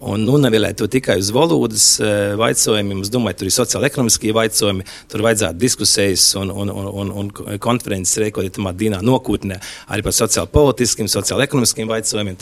Un 0.00 0.22
nu, 0.24 0.38
nevēlēt 0.40 0.78
to 0.80 0.86
tikai 0.88 1.18
uz 1.20 1.28
valodas 1.36 1.84
jautājumiem. 2.00 3.02
Es 3.04 3.10
domāju, 3.12 3.36
tur 3.42 3.50
ir 3.50 3.52
sociāla-ekonomiskie 3.52 4.30
jautājumi, 4.30 4.86
tur 5.12 5.24
vajadzētu 5.26 5.60
diskusijas 5.60 6.24
un, 6.40 6.52
un, 6.54 6.72
un, 6.72 6.88
un, 7.02 7.10
un 7.20 7.58
konferences 7.60 8.16
rīkot 8.22 8.48
tamā 8.56 8.72
dienā 8.72 9.02
nokūtnē 9.04 9.58
arī 9.92 10.06
par 10.06 10.16
sociāla-politiskiem, 10.16 11.10
sociāla-ekonomiskiem 11.12 11.92
jautājumiem. 11.92 12.40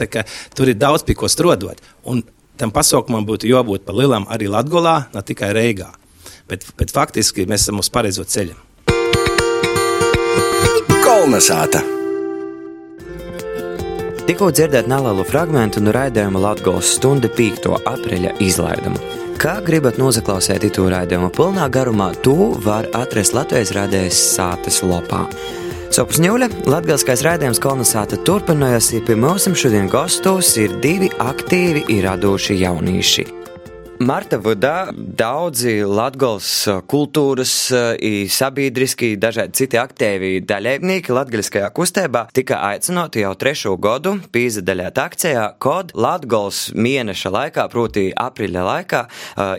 Tur 0.54 0.70
ir 0.70 0.78
daudz 0.78 1.02
pie 1.08 1.18
ko 1.18 1.30
strodot. 1.32 1.82
Un 2.06 2.22
tam 2.58 2.72
pasaukumam 2.74 3.26
būtu 3.28 3.48
jābūt 3.50 3.86
par 3.86 3.96
lielam 3.98 4.26
arī 4.30 4.50
Latvijā, 4.50 4.96
ne 5.14 5.22
tikai 5.22 5.52
Reigā. 5.56 5.92
Bet, 6.48 6.64
bet 6.78 6.92
faktiski 6.94 7.46
mēs 7.48 7.66
esam 7.66 7.82
uz 7.82 7.90
pareizo 7.92 8.24
ceļu. 8.24 8.56
Kolnesāta! 11.04 11.84
Tikko 14.28 14.50
dzirdēt 14.52 14.88
nelielu 14.90 15.24
fragment 15.24 15.78
no 15.80 15.92
raidījuma 15.96 16.42
Latvijas 16.42 16.90
stunda 16.98 17.30
5. 17.32 17.70
aprīļa 17.88 18.34
izlaidumu. 18.44 19.00
Kā 19.40 19.54
gribat 19.64 19.96
noklausīt 19.96 20.66
itu 20.68 20.84
raidījumu 20.92 21.30
pilnā 21.32 21.68
garumā, 21.72 22.10
to 22.26 22.50
var 22.64 22.90
atrast 22.98 23.36
Latvijas 23.38 23.72
radijas 23.76 24.20
sātes 24.34 24.82
lopā. 25.88 25.96
Sopusņūļa, 25.96 26.48
latgalskais 26.68 27.22
raidījums 27.24 27.60
kolonizāta 27.60 28.18
turpinājas, 28.24 28.92
pie 29.06 29.16
mums 29.16 29.48
šodien 29.56 29.88
gastos 29.88 30.56
ir 30.56 30.70
divi 30.80 31.08
aktīvi 31.18 31.86
ir 31.88 32.04
radoši 32.04 32.60
jaunieši. 32.60 33.37
Marta 33.98 34.36
Vudā 34.38 34.92
daudzi 34.94 35.80
latgals 35.82 36.46
kultūras, 36.86 37.50
sabiedriski, 38.30 39.16
dažādi 39.18 39.58
citi 39.58 39.78
aktīvi 39.80 40.44
daļēvnieki 40.46 41.14
latgaļskajā 41.16 41.70
kustībā 41.74 42.22
tika 42.30 42.60
aicināti 42.68 43.24
jau 43.24 43.32
trešo 43.34 43.72
godu 43.82 44.12
pīzadaļāt 44.30 45.00
akcijā, 45.02 45.42
kod 45.58 45.90
latgals 45.98 46.68
mēneša 46.78 47.32
laikā, 47.34 47.64
proti 47.72 48.04
aprīļa 48.14 48.66
laikā, 48.68 49.00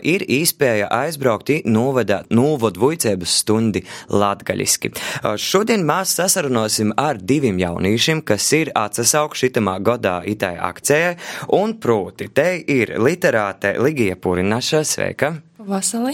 ir 0.08 0.24
īspēja 0.24 0.88
aizbraukt 0.88 1.52
novadāt 1.68 2.32
novod 2.32 2.80
vuicēbas 2.80 3.36
stundi 3.42 3.84
latgaļiski. 4.08 4.94
Šodien 5.36 5.84
mēs 5.84 6.16
sasarunosim 6.16 6.94
ar 6.96 7.20
diviem 7.20 7.60
jaunīšiem, 7.60 8.24
kas 8.24 8.48
ir 8.56 8.72
atsasaukši 8.72 9.50
šitamā 9.50 9.76
godā 9.84 10.16
itai 10.24 10.54
akcijai, 10.56 11.12
un 11.60 11.76
proti, 11.76 12.32
te 12.32 12.56
ir 12.64 12.96
literāte 12.96 13.76
Ligija 13.76 14.16
Purinaša, 14.30 14.84
sveika! 14.86 15.32
Vasali. 15.58 16.12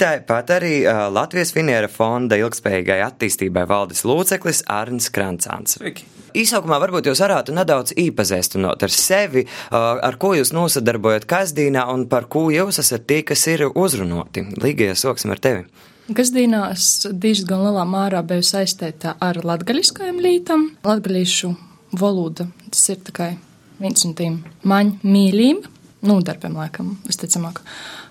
Tāpat 0.00 0.52
arī 0.54 0.70
uh, 0.88 1.02
Latvijas 1.12 1.50
Finiera 1.52 1.90
fonda 1.92 2.38
ilgspējīgai 2.40 2.96
attīstībai 3.04 3.66
valdes 3.68 4.00
loceklis 4.08 4.62
Arns 4.72 5.10
Krancāns. 5.12 5.74
Sveiki! 5.76 6.06
Īsākumā 6.32 6.78
varbūt 6.80 7.10
jūs 7.10 7.20
varētu 7.20 7.52
nedaudz 7.58 7.92
iepazīstināt 7.92 8.86
ar 8.88 8.94
sevi, 8.94 9.44
uh, 9.44 10.00
ar 10.08 10.16
ko 10.16 10.32
jūs 10.38 10.54
nosadarbojat 10.56 11.28
kasdīnā 11.28 11.84
un 11.92 12.06
par 12.08 12.30
ko 12.32 12.46
jūs 12.54 12.80
esat 12.80 13.04
tie, 13.04 13.20
kas 13.20 13.44
ir 13.52 13.66
uzrunāti. 13.68 14.46
Līgajā 14.56 14.96
soksim 15.04 15.36
ar 15.36 15.44
tevi. 15.44 15.68
Kasdīnā 16.16 16.70
es 16.72 16.88
diezgan 17.12 17.68
lielā 17.68 17.84
mērā 17.84 18.24
biju 18.24 18.48
saistīta 18.48 19.18
ar 19.20 19.44
latgaļiskajiem 19.44 20.24
lītam, 20.24 20.70
latgaļīšu 20.88 21.52
valoda. 22.00 22.48
Tas 22.72 22.88
ir 22.96 23.04
tikai 23.12 23.34
viens 23.76 24.08
no 24.08 24.16
tiem 24.16 24.40
maņu 24.64 25.02
mīļiem 25.04 25.66
nu, 26.08 26.18
darbiem, 26.24 26.56
laikam, 26.58 26.94
visticamāk. 27.08 27.60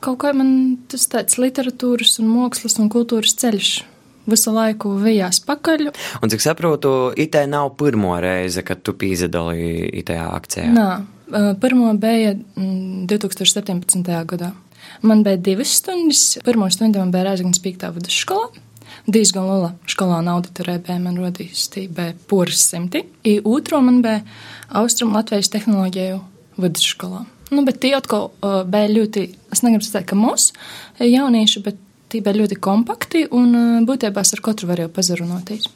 Kaut 0.06 0.20
kā 0.24 0.34
man 0.38 0.78
tas 0.92 1.08
tāds 1.12 1.40
literatūras 1.42 2.20
un 2.22 2.30
mākslas 2.32 2.80
un 2.82 2.92
kultūras 2.94 3.36
ceļš 3.42 3.74
visu 4.30 4.54
laiku 4.54 4.96
vijās 5.02 5.42
pakaļ. 5.46 5.90
Un 6.24 6.32
cik 6.34 6.44
saprotu, 6.44 6.94
itē 7.18 7.46
nav 7.50 7.76
pirmo 7.80 8.16
reize, 8.22 8.64
kad 8.66 8.82
tu 8.86 8.96
pīzadalīji 8.98 9.92
itajā 10.02 10.30
akcijā. 10.38 10.72
Nā, 10.74 10.90
Pirmo 11.62 11.94
bija 11.94 12.36
2017. 12.56 14.26
gadā. 14.26 14.52
Man 15.02 15.24
bija 15.24 15.38
divas 15.38 15.74
stundas. 15.80 16.38
Pirmo 16.46 16.70
stundu 16.70 17.02
man 17.02 17.12
bija 17.12 17.26
Rēzgans 17.32 17.62
Pīktā 17.64 17.90
vidusskolā. 17.96 18.52
Diezgan 19.10 19.46
liela 19.46 19.72
skolāna 19.90 20.36
auditorija 20.38 20.82
bija 20.86 21.00
man 21.02 21.18
rodījis, 21.22 21.66
tī 21.74 21.88
bija 21.90 22.14
puras 22.30 22.62
simti. 22.70 23.04
I 23.26 23.40
otro 23.44 23.82
man 23.82 24.02
bija 24.06 24.22
Austrum 24.70 25.14
Latvijas 25.18 25.50
tehnoloģiju 25.54 26.22
vidusskolā. 26.62 27.24
Nu, 27.54 27.62
bet 27.66 27.80
tie 27.84 27.94
atkal 27.98 28.32
uh, 28.32 28.62
bija 28.68 28.90
ļoti, 28.90 29.26
es 29.54 29.62
negribu 29.66 29.86
teikt, 29.86 30.10
ka 30.10 30.18
mūsu 30.18 30.56
jaunieši, 31.04 31.62
bet 31.66 31.82
tie 32.10 32.22
bija 32.26 32.40
ļoti 32.42 32.58
kompakti 32.64 33.26
un 33.30 33.52
uh, 33.54 33.82
būtībā 33.86 34.24
ar 34.26 34.46
katru 34.46 34.70
varēja 34.72 34.94
pazarunāties. 34.94 35.68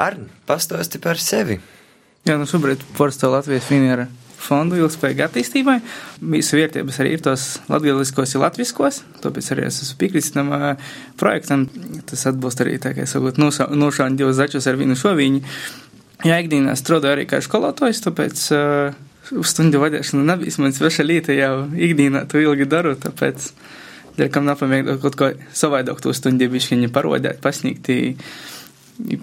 Arni, 0.00 0.28
pastāsti 0.48 1.00
par 1.02 1.20
sevi. 1.20 1.60
Jā, 2.28 2.36
nu 2.38 2.46
šobrīd 2.48 2.82
Forsta 2.96 3.30
Latvijas 3.32 3.66
finiera 3.66 4.06
fondu 4.42 4.78
ilgspējīgai 4.80 5.26
attīstībai. 5.28 5.76
Visu 6.34 6.58
vērtības 6.58 6.98
arī 7.02 7.14
ir 7.16 7.22
tos 7.24 7.46
latviskos, 7.70 8.34
ir 8.34 8.42
latviskos, 8.42 9.00
tāpēc 9.22 9.52
arī 9.54 9.66
es 9.68 9.80
esmu 9.84 9.98
piekritis 10.00 10.34
tam 10.34 10.50
uh, 10.54 10.72
projektam. 11.20 11.68
Tas 12.08 12.26
atbilst 12.30 12.62
arī 12.64 12.76
tā, 12.82 12.94
kā 12.96 13.06
es 13.06 13.14
saku, 13.14 13.32
nošāņu 13.38 14.18
divus 14.18 14.38
začus 14.40 14.68
ar 14.70 14.78
vienu 14.80 14.98
šoviņu. 14.98 15.42
Jā, 16.26 16.38
ikdienā 16.38 16.74
strādāju 16.78 17.16
arī 17.16 17.26
kā 17.30 17.40
skolotājs, 17.42 18.02
tāpēc 18.04 18.44
uh, 18.54 19.00
stundu 19.46 19.82
vadīšana 19.82 20.24
nebija 20.32 20.62
mans 20.62 20.80
veša 20.82 21.06
lieta 21.06 21.36
jau 21.36 21.54
ikdienā, 21.72 22.26
to 22.30 22.40
ilgi 22.42 22.66
daru, 22.68 22.94
tāpēc, 23.00 23.50
ja 24.18 24.28
kam 24.32 24.48
napamēģināt 24.48 25.02
kaut 25.02 25.18
ko 25.18 25.30
savādāk 25.56 26.02
to 26.02 26.14
stundu 26.16 26.48
bišķiņi 26.52 26.90
parodēt, 26.92 27.40
pasniegt, 27.44 27.90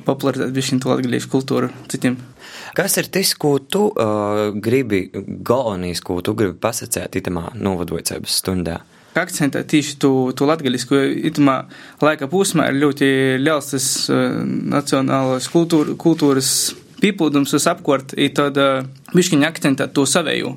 popularizēt 0.05 0.53
bišķiņu 0.55 0.83
to 0.83 0.91
latgaliešu 0.93 1.31
kultūru 1.31 1.69
citiem. 1.91 2.17
Kas 2.77 2.97
ir 3.01 3.09
tas, 3.11 3.33
ko 3.39 3.57
tu 3.59 3.87
uh, 3.89 4.49
gribi, 4.55 5.07
galvenais, 5.25 6.01
ko 6.05 6.19
tu 6.25 6.35
gribi 6.37 6.57
pasakāt 6.61 7.19
itamā 7.19 7.49
novadojumības 7.57 8.39
stundā? 8.41 8.79
Akcentē 9.19 9.63
tieši 9.67 9.95
tu, 9.99 10.11
tu 10.37 10.45
latgaļisku, 10.45 10.99
itamā 11.31 11.55
laika 12.05 12.29
posmā 12.29 12.67
ir 12.69 12.77
ļoti 12.83 13.09
liels 13.41 13.71
tas 13.73 13.87
uh, 14.11 14.39
nacionālās 14.45 15.49
kultūra, 15.51 15.95
kultūras 15.99 16.51
pīpūdums 17.01 17.55
uz 17.57 17.67
apkort, 17.71 18.13
ir 18.19 18.33
tad 18.37 18.57
uh, 18.59 18.85
bišķiņa 19.15 19.49
akcentēt 19.49 19.93
to 19.95 20.05
savēju. 20.09 20.53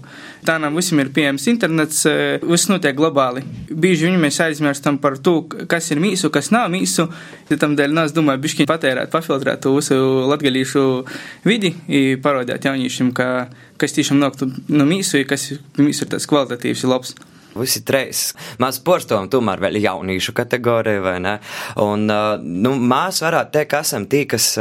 Tā 0.46 0.56
nav 0.60 0.74
visam 0.76 1.00
ir 1.00 1.12
pieejams 1.14 1.46
internets, 1.52 2.02
viss 2.42 2.68
notiek 2.70 2.96
globāli. 2.98 3.44
Bieži 3.70 4.08
viņi 4.08 4.20
mēs 4.20 4.40
aizmirstam 4.42 4.98
par 5.02 5.18
to, 5.22 5.36
kas 5.70 5.90
ir 5.94 6.02
mīsu, 6.02 6.32
kas 6.34 6.50
nav 6.54 6.68
mīsu. 6.72 7.06
Ja 7.50 7.58
tam 7.62 7.76
dēļ 7.78 7.94
nāc 7.94 8.14
domāju 8.16 8.42
bišķiņa 8.42 8.70
patērēt, 8.70 9.12
pafiltrēt 9.12 9.62
to 9.62 9.76
visu 9.76 9.98
latgalīšu 10.32 10.86
vidi, 11.46 11.74
parodēt 12.24 12.66
jauniešiem, 12.66 13.12
ka, 13.16 13.28
kas 13.78 13.94
tiešām 13.98 14.18
nāk 14.22 14.42
no 14.72 14.88
mīsu, 14.88 15.22
kas 15.30 15.52
mīsu 15.78 16.06
ir 16.06 16.16
tas 16.16 16.26
kvalitatīvs, 16.30 16.82
ir 16.82 16.92
labs. 16.92 17.14
Visi 17.58 17.82
trīs. 17.84 18.30
Mēs 18.62 18.78
porstojam 18.84 19.28
tomēr 19.32 19.60
vēl 19.60 19.78
jauniešu 19.82 20.32
kategoriju, 20.36 21.02
vai 21.04 21.16
ne? 21.20 21.34
Un, 21.82 22.06
nu, 22.08 22.74
mēs 22.80 23.20
varētu 23.24 23.52
teikt, 23.56 23.70
ka 23.72 23.82
esam 23.84 24.06
tī, 24.10 24.24
kas 24.30 24.54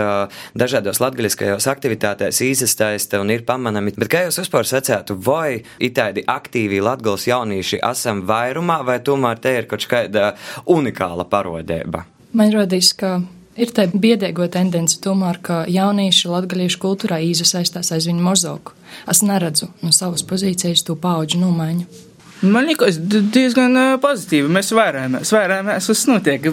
dažādos 0.57 1.00
latgaliskajos 1.03 1.69
aktivitātēs 1.71 2.41
īsastaista 2.45 3.21
un 3.24 3.31
ir 3.31 3.45
pamanami. 3.48 3.95
Bet 3.95 4.12
kā 4.12 4.25
jūs 4.27 4.41
vispār 4.43 4.67
sacētu, 4.67 5.15
vai 5.24 5.62
itādi 5.79 6.25
aktīvi 6.27 6.81
latgals 6.83 7.29
jaunieši 7.31 7.81
esam 7.91 8.25
vairumā, 8.27 8.81
vai 8.88 9.00
tomēr 9.03 9.39
te 9.39 9.55
ir 9.62 9.69
kaut 9.71 9.88
kāda 9.91 10.33
unikāla 10.69 11.27
parodēba? 11.31 12.05
Man 12.36 12.51
rodīs, 12.53 12.91
ka 12.95 13.21
ir 13.60 13.71
tā 13.75 13.88
biedēgo 13.91 14.48
tendence 14.51 15.00
tomēr, 15.03 15.39
ka 15.43 15.63
jaunieši 15.71 16.31
latgaliešu 16.31 16.79
kultūrā 16.83 17.19
īsasaistās 17.31 17.91
aiz 17.95 18.07
viņu 18.10 18.24
mozoku. 18.24 18.75
Es 19.10 19.24
neredzu 19.24 19.71
no 19.81 19.91
savas 19.95 20.24
pozīcijas 20.27 20.83
to 20.88 20.95
paudžu 21.00 21.39
nomaiņu. 21.41 22.10
Man 22.41 22.65
liekas, 22.65 22.95
diezgan 23.33 23.77
pozitīvi. 24.01 24.50
Mēs 24.50 24.71
vairāmies, 24.74 25.29
vairāmies, 25.36 25.89
kas 25.91 26.01
notiek. 26.10 26.48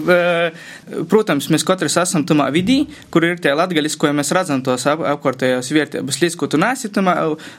Protams, 1.09 1.47
mēs 1.49 1.65
katrs 1.65 1.97
esam 2.03 2.25
tamā 2.29 2.49
vidī, 2.53 2.83
kur 3.09 3.25
ir 3.25 3.41
tie 3.41 3.55
latgaļas, 3.57 3.97
ko 3.97 4.11
mēs 4.13 4.29
redzam 4.37 4.61
tos 4.65 4.85
ap, 4.89 5.01
apkārtējos 5.15 5.71
vērtības. 5.73 6.21
Līdz, 6.21 6.37
ko 6.37 6.49
tu 6.51 6.61
nesi 6.61 6.91
tamā, 6.93 7.15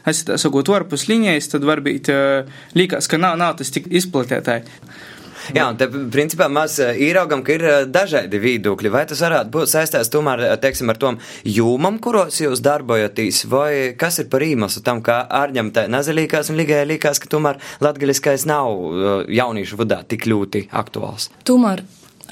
esi 0.07 0.39
sakot, 0.39 0.71
varpus 0.71 1.09
līnijas, 1.11 1.51
tad 1.51 1.67
varbūt 1.67 2.13
liekas, 2.79 3.11
ka 3.11 3.19
nav, 3.19 3.35
nav 3.41 3.59
tas 3.59 3.75
tik 3.75 3.91
izplatītāji. 3.91 4.63
Jā, 5.57 5.67
un 5.71 5.79
te 5.81 5.89
principā 6.13 6.49
mēs 6.53 6.79
ieraugam, 6.81 7.43
ka 7.47 7.55
ir 7.57 7.65
dažādi 7.91 8.41
viedokļi. 8.43 8.93
Vai 8.93 9.05
tas 9.11 9.23
varētu 9.25 9.53
būt 9.55 9.73
saistās 9.73 10.13
tomēr, 10.13 10.45
teiksim, 10.63 10.93
ar 10.93 11.01
tom 11.01 11.19
jūmam, 11.49 11.99
kuros 12.03 12.41
jūs 12.43 12.63
darbojaties, 12.65 13.45
vai 13.51 13.71
kas 13.99 14.21
ir 14.23 14.31
par 14.33 14.45
īmasu 14.47 14.85
tam, 14.87 15.03
ka 15.05 15.23
ārņem 15.43 15.73
te 15.77 15.87
nazalīkās 15.91 16.53
un 16.53 16.61
ligai 16.61 16.85
līkās, 16.89 17.23
ka 17.23 17.31
tomēr 17.33 17.61
latgaliskais 17.83 18.47
nav 18.51 19.27
jauniešu 19.31 19.81
vadā 19.81 20.03
tik 20.09 20.29
ļoti 20.31 20.69
aktuāls? 20.71 21.31
Tomēr 21.49 21.85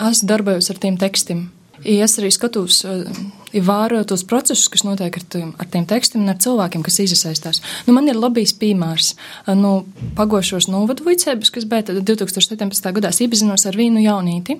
es 0.08 0.24
darbojos 0.26 0.70
ar 0.72 0.82
tiem 0.82 0.98
tekstiem. 1.00 1.48
Ja 1.88 2.04
es 2.04 2.18
arī 2.20 2.28
skatos, 2.34 2.82
ja 2.84 3.60
vēroju 3.64 4.04
tos 4.10 4.24
procesus, 4.28 4.68
kas 4.68 4.84
notiek 4.84 5.14
ar, 5.16 5.24
tiem, 5.32 5.52
ar 5.56 5.68
tiem 5.72 5.86
tekstiem 5.88 6.20
un 6.20 6.32
ar 6.34 6.40
cilvēkiem, 6.44 6.82
kas 6.84 6.98
iesaistās. 7.00 7.62
Nu, 7.86 7.94
man 7.96 8.10
ir 8.10 8.18
labīs 8.18 8.52
piemērs. 8.60 9.14
Nu, 9.56 9.86
pagošos 10.18 10.68
novadu 10.68 11.06
vicēbus, 11.08 11.52
kas 11.54 11.64
bija 11.70 11.86
2017. 11.96 12.90
gadā, 12.98 13.12
iepazinos 13.24 13.64
ar 13.68 13.78
vienu 13.78 14.02
jaunīti. 14.04 14.58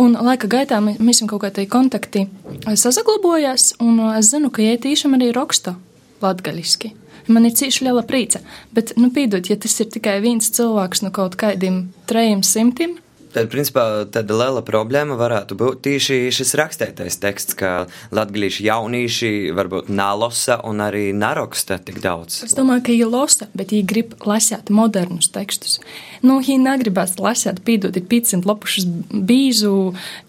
Un 0.00 0.16
laika 0.20 0.48
gaitā 0.48 0.80
mēs 0.84 1.18
esam 1.18 1.28
kaut 1.28 1.44
kādi 1.46 1.68
kontakti 1.72 2.26
sasaglabojās, 2.68 3.74
un 3.84 4.00
es 4.16 4.32
zinu, 4.32 4.52
ka 4.52 4.64
jai 4.64 4.76
tīšām 4.80 5.16
arī 5.16 5.32
raksta 5.36 5.76
latgaļiski. 6.24 6.92
Man 7.32 7.48
ir 7.48 7.56
cīši 7.58 7.88
liela 7.88 8.04
prīca, 8.06 8.40
bet, 8.76 8.92
nu, 9.00 9.08
pīdot, 9.12 9.48
ja 9.50 9.56
tas 9.60 9.74
ir 9.82 9.88
tikai 9.90 10.20
viens 10.22 10.52
cilvēks 10.56 11.02
no 11.02 11.10
kaut 11.16 11.34
kādiem 11.40 11.86
trejiem 12.06 12.44
simtiem, 12.46 12.94
Tad, 13.36 13.50
principā, 13.52 13.82
tāda 14.08 14.32
liela 14.32 14.62
problēma 14.64 15.12
varētu 15.20 15.58
būt 15.60 15.82
tieši 15.84 16.30
šis 16.32 16.54
rakstētais 16.56 17.18
teksts, 17.20 17.56
ka 17.60 17.72
latgalīši 18.16 18.64
jaunieši 18.64 19.32
varbūt 19.52 19.90
nalosa 19.92 20.56
un 20.64 20.80
arī 20.80 21.10
naraksta 21.12 21.76
tik 21.84 22.00
daudz. 22.00 22.38
Es 22.46 22.56
domāju, 22.56 22.86
ka 22.86 22.94
viņi 22.94 23.10
losa, 23.12 23.50
bet 23.52 23.74
viņi 23.74 23.84
grib 23.92 24.14
lasīt 24.24 24.72
modernus 24.72 25.28
tekstus. 25.34 25.76
Nu, 26.24 26.38
viņi 26.40 26.64
negribas 26.64 27.18
lasīt, 27.20 27.60
pīdot, 27.66 28.00
ir 28.00 28.08
500 28.08 28.48
lapušas 28.48 28.88
bīzu 29.12 29.74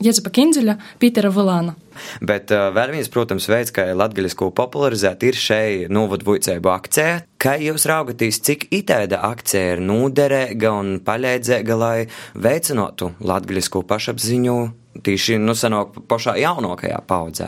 Jezepa 0.03 0.35
Kinzeļa, 0.41 0.75
Pītera 0.99 1.31
Vilāna. 1.31 1.77
Bet 2.19 2.51
uh, 2.51 2.67
vēl 2.75 2.91
viens, 2.97 3.07
protams, 3.13 3.47
veids, 3.47 3.71
kā 3.71 3.87
latgaļisku 3.95 4.51
popularizēt, 4.59 5.23
ir 5.31 5.39
šeit 5.47 5.95
novadvuicēbu 5.95 6.75
akcija. 6.75 7.21
Kā 7.47 7.53
jūs 7.63 7.85
raugatīs, 7.87 8.41
cik 8.43 8.65
itēda 8.75 9.21
akcija 9.23 9.77
ir 9.77 9.81
nūderīga 9.87 10.71
un 10.81 10.89
paļēdzīga, 10.99 11.75
lai 11.79 12.07
veicinātu 12.35 13.13
latgaļisku 13.23 13.85
pašapziņu 13.87 14.55
tīši, 15.05 15.37
nu, 15.39 15.55
sanāk 15.55 15.95
pašā 16.11 16.33
jaunākajā 16.41 16.97
paudzē? 17.07 17.47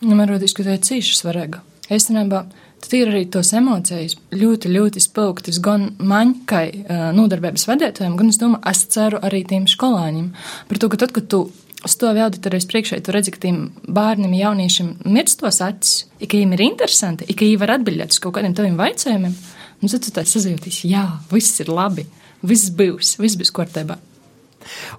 Nu, 0.00 0.14
man 0.14 0.30
rodīs, 0.30 0.54
ka 0.56 0.64
tā 0.64 0.78
ir 0.78 0.80
cīši 0.88 1.18
svarīga. 1.18 1.60
Īstenībā 1.92 2.40
tad 2.86 2.96
ir 2.96 3.12
arī 3.12 3.26
tos 3.36 3.52
emocijas 3.52 4.16
ļoti, 4.32 4.72
ļoti 4.78 5.04
spilgtas 5.04 5.60
gan 5.60 5.90
man, 6.00 6.38
kā 6.48 6.62
uh, 6.70 7.04
nodarbības 7.12 7.68
vadītājiem, 7.68 8.16
gan 8.16 8.32
es 8.32 8.40
domāju, 8.40 8.64
es 8.72 8.80
ceru 8.96 9.20
arī 9.28 9.42
tiem 9.52 9.68
skolāņiem. 9.68 10.32
Par 10.72 10.80
to, 10.80 10.88
ka 10.88 11.02
tad, 11.04 11.12
kad 11.18 11.28
tu 11.28 11.44
stāvi 11.90 12.22
auditorijas 12.24 12.66
priekšā, 12.70 13.00
tu 13.04 13.14
redzi, 13.14 13.34
ka 13.34 13.42
tiem 13.44 13.68
bērniem, 13.84 14.34
jauniešiem 14.38 14.94
mirst 15.08 15.40
tos 15.42 15.60
acis, 15.64 16.06
ka 16.20 16.32
viņiem 16.32 16.56
ir 16.56 16.64
interesanti, 16.68 17.28
ka 17.30 17.46
viņi 17.46 17.60
var 17.60 17.76
atbildēt 17.78 18.14
uz 18.14 18.22
kaut 18.22 18.36
kādiem 18.38 18.56
taviem 18.56 18.80
jautājumiem. 18.80 19.36
Un 19.82 19.92
tad 19.92 20.04
tu 20.06 20.12
tā 20.14 20.24
sajūties, 20.24 20.84
jā, 20.88 21.04
viss 21.32 21.60
ir 21.60 21.70
labi, 21.72 22.06
viss 22.46 22.72
būs, 22.72 23.18
viss 23.20 23.36
būs 23.40 23.52
kārtībā. 23.54 23.98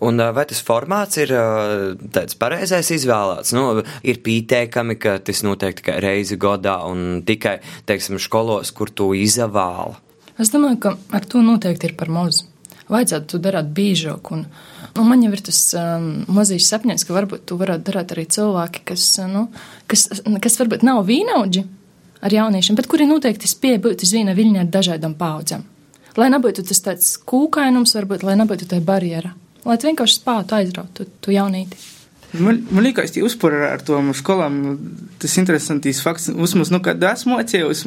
Un 0.06 0.22
vai 0.36 0.46
tas 0.46 0.62
formāts 0.62 1.18
ir 1.18 1.32
tāds 2.14 2.38
pareizais 2.38 2.92
izvēlēts? 2.94 3.54
Nu, 3.58 3.82
ir 4.06 4.22
pieteikami, 4.26 4.98
ka 5.02 5.18
tas 5.26 5.42
notiek 5.48 5.78
tikai 5.80 5.98
reizi 6.06 6.38
gadā 6.38 6.78
un 6.86 7.24
tikai, 7.26 7.58
teiksim, 7.90 8.20
skolos, 8.22 8.74
kur 8.76 8.94
to 8.94 9.10
izvēla. 9.18 9.96
Es 10.42 10.52
domāju, 10.54 10.82
ka 10.84 10.98
ar 11.16 11.26
to 11.26 11.42
noteikti 11.42 11.90
ir 11.90 11.96
par 11.98 12.12
mazu. 12.14 12.46
Vajadzētu 12.92 13.32
to 13.32 13.40
darīt 13.42 13.72
biežāk. 13.74 14.30
Un, 14.36 14.44
nu, 14.94 15.06
man 15.08 15.24
jau 15.26 15.32
ir 15.34 15.42
tas 15.48 15.62
um, 15.80 16.10
mazs 16.36 16.68
sapnis, 16.70 17.06
ka 17.06 17.16
varbūt 17.16 17.48
to 17.50 17.58
varētu 17.58 17.88
darīt 17.90 18.14
arī 18.14 18.26
cilvēki, 18.36 18.84
kas, 18.92 19.08
nu, 19.32 19.48
kas, 19.90 20.08
kas 20.44 20.60
varbūt 20.62 20.86
nav 20.86 21.02
vīnauģi 21.08 21.66
ar 22.26 22.36
jauniešiem, 22.38 22.78
bet 22.78 22.90
kuri 22.92 23.08
noteikti 23.10 23.50
spēj 23.50 23.80
būt 23.82 24.06
uz 24.06 24.14
viena 24.14 24.38
viļņa 24.38 24.62
ar 24.62 24.70
dažādām 24.78 25.18
paudzēm. 25.18 25.66
Lai 26.16 26.30
nebūtu 26.32 26.64
tas 26.64 26.80
tāds 26.84 27.10
kūkainums, 27.28 27.96
varbūt, 27.98 28.24
lai 28.24 28.38
nebūtu 28.40 28.70
tā 28.72 28.80
barjera, 28.86 29.34
lai 29.66 29.76
vienkārši 29.82 30.22
spētu 30.22 30.56
aizraut 30.60 30.94
to, 30.96 31.10
to 31.26 31.34
jaunīti. 31.36 31.82
Man, 32.36 32.62
man 32.72 32.84
liekas, 32.84 33.14
ka 33.16 33.24
uzpūra 33.24 33.70
ar 33.74 33.84
to 33.86 34.00
skolām 34.18 34.62
tas 35.22 35.36
interesantīs 35.40 36.02
fakts. 36.04 36.30
Uzmaz, 36.32 36.72
nu, 36.74 36.82
kad 36.84 37.04
esmu 37.12 37.38
atcēlus, 37.40 37.86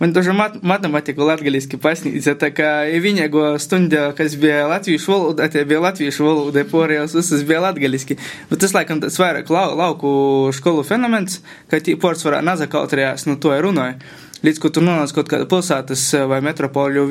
man 0.00 0.12
dažu 0.16 0.34
mat 0.36 0.58
matematiku 0.62 1.26
latgaliski 1.26 1.78
pasnīca, 1.80 2.36
tā 2.40 2.50
kā 2.54 2.70
viņago 3.02 3.56
stunda, 3.62 4.10
kas 4.16 4.36
bija 4.40 4.66
latviešu 4.70 5.12
valoda, 5.12 5.48
tie 5.52 5.64
bija 5.68 5.82
latviešu 5.84 6.26
valoda, 6.26 6.64
porējās 6.68 7.16
visas 7.16 7.44
bija 7.48 7.62
latgaliski. 7.64 8.18
Bet 8.50 8.62
tas, 8.64 8.74
laikam, 8.76 9.00
tas 9.02 9.18
vairāk 9.20 9.50
lau, 9.52 9.68
lauku 9.78 10.14
skolu 10.56 10.84
fenomens, 10.86 11.40
ka 11.70 11.80
tī 11.80 11.96
portsvarā 12.00 12.42
nazakautrējās, 12.46 13.28
nu 13.30 13.38
to 13.40 13.54
ir 13.56 13.64
runāja. 13.66 13.98
Līdz, 14.44 14.58
ko 14.60 14.70
tu 14.70 14.82
nonāc 14.84 15.14
kaut 15.16 15.30
kāda 15.32 15.48
pilsētas 15.48 16.02
vai 16.28 16.42
metropoļu 16.44 17.06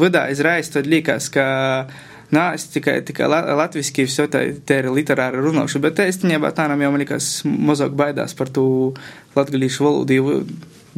vidā 0.00 0.26
izraisa, 0.34 0.78
tad 0.78 0.90
liekas, 0.90 1.30
ka 1.32 1.46
Nā, 2.32 2.54
es 2.56 2.64
tikai, 2.72 2.94
tikai 3.04 3.26
latviski 3.28 4.06
visu 4.06 4.24
tā, 4.32 4.40
te 4.64 4.78
ir 4.80 4.86
literāra 4.88 5.42
runāšana, 5.44 5.82
bet 5.84 5.98
īstenībā 6.06 6.54
tā 6.56 6.64
nam 6.70 6.80
jau 6.80 6.88
man 6.94 7.02
liekas 7.02 7.26
mazāk 7.44 7.92
baidās 7.92 8.32
par 8.38 8.48
to 8.48 8.64
latgalīšu 9.36 9.84
valodu. 9.84 10.38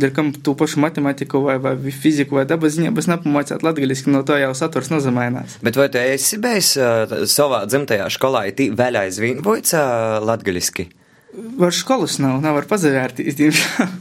Dēļ 0.01 0.11
kam 0.15 0.33
tu 0.35 0.57
pašu 0.59 0.81
matemātiku 0.83 1.45
vai, 1.45 1.57
vai 1.63 1.75
fiziku 1.95 2.41
vai 2.41 2.45
dabas 2.51 2.75
ziņas 2.75 3.09
nepamācāt 3.13 3.63
latgaliski, 3.67 4.11
no 4.11 4.25
to 4.27 4.39
jau 4.41 4.51
saturs 4.59 4.91
nezamainās. 4.91 5.59
Bet 5.65 5.79
vai 5.79 5.87
tu 5.93 6.01
esi 6.03 6.41
bijis 6.43 6.75
uh, 6.81 7.15
savā 7.31 7.63
dzimtajā 7.71 8.09
skolā, 8.15 8.47
tī 8.59 8.71
vēl 8.75 8.99
aizvien 9.05 9.43
būts 9.45 9.77
uh, 9.79 10.19
latgaliski? 10.27 10.89
Var 11.35 11.75
skolas 11.75 12.19
nav, 12.23 12.41
nevar 12.43 12.67
pazavērtīt, 12.71 13.35
diemžēl. 13.39 13.95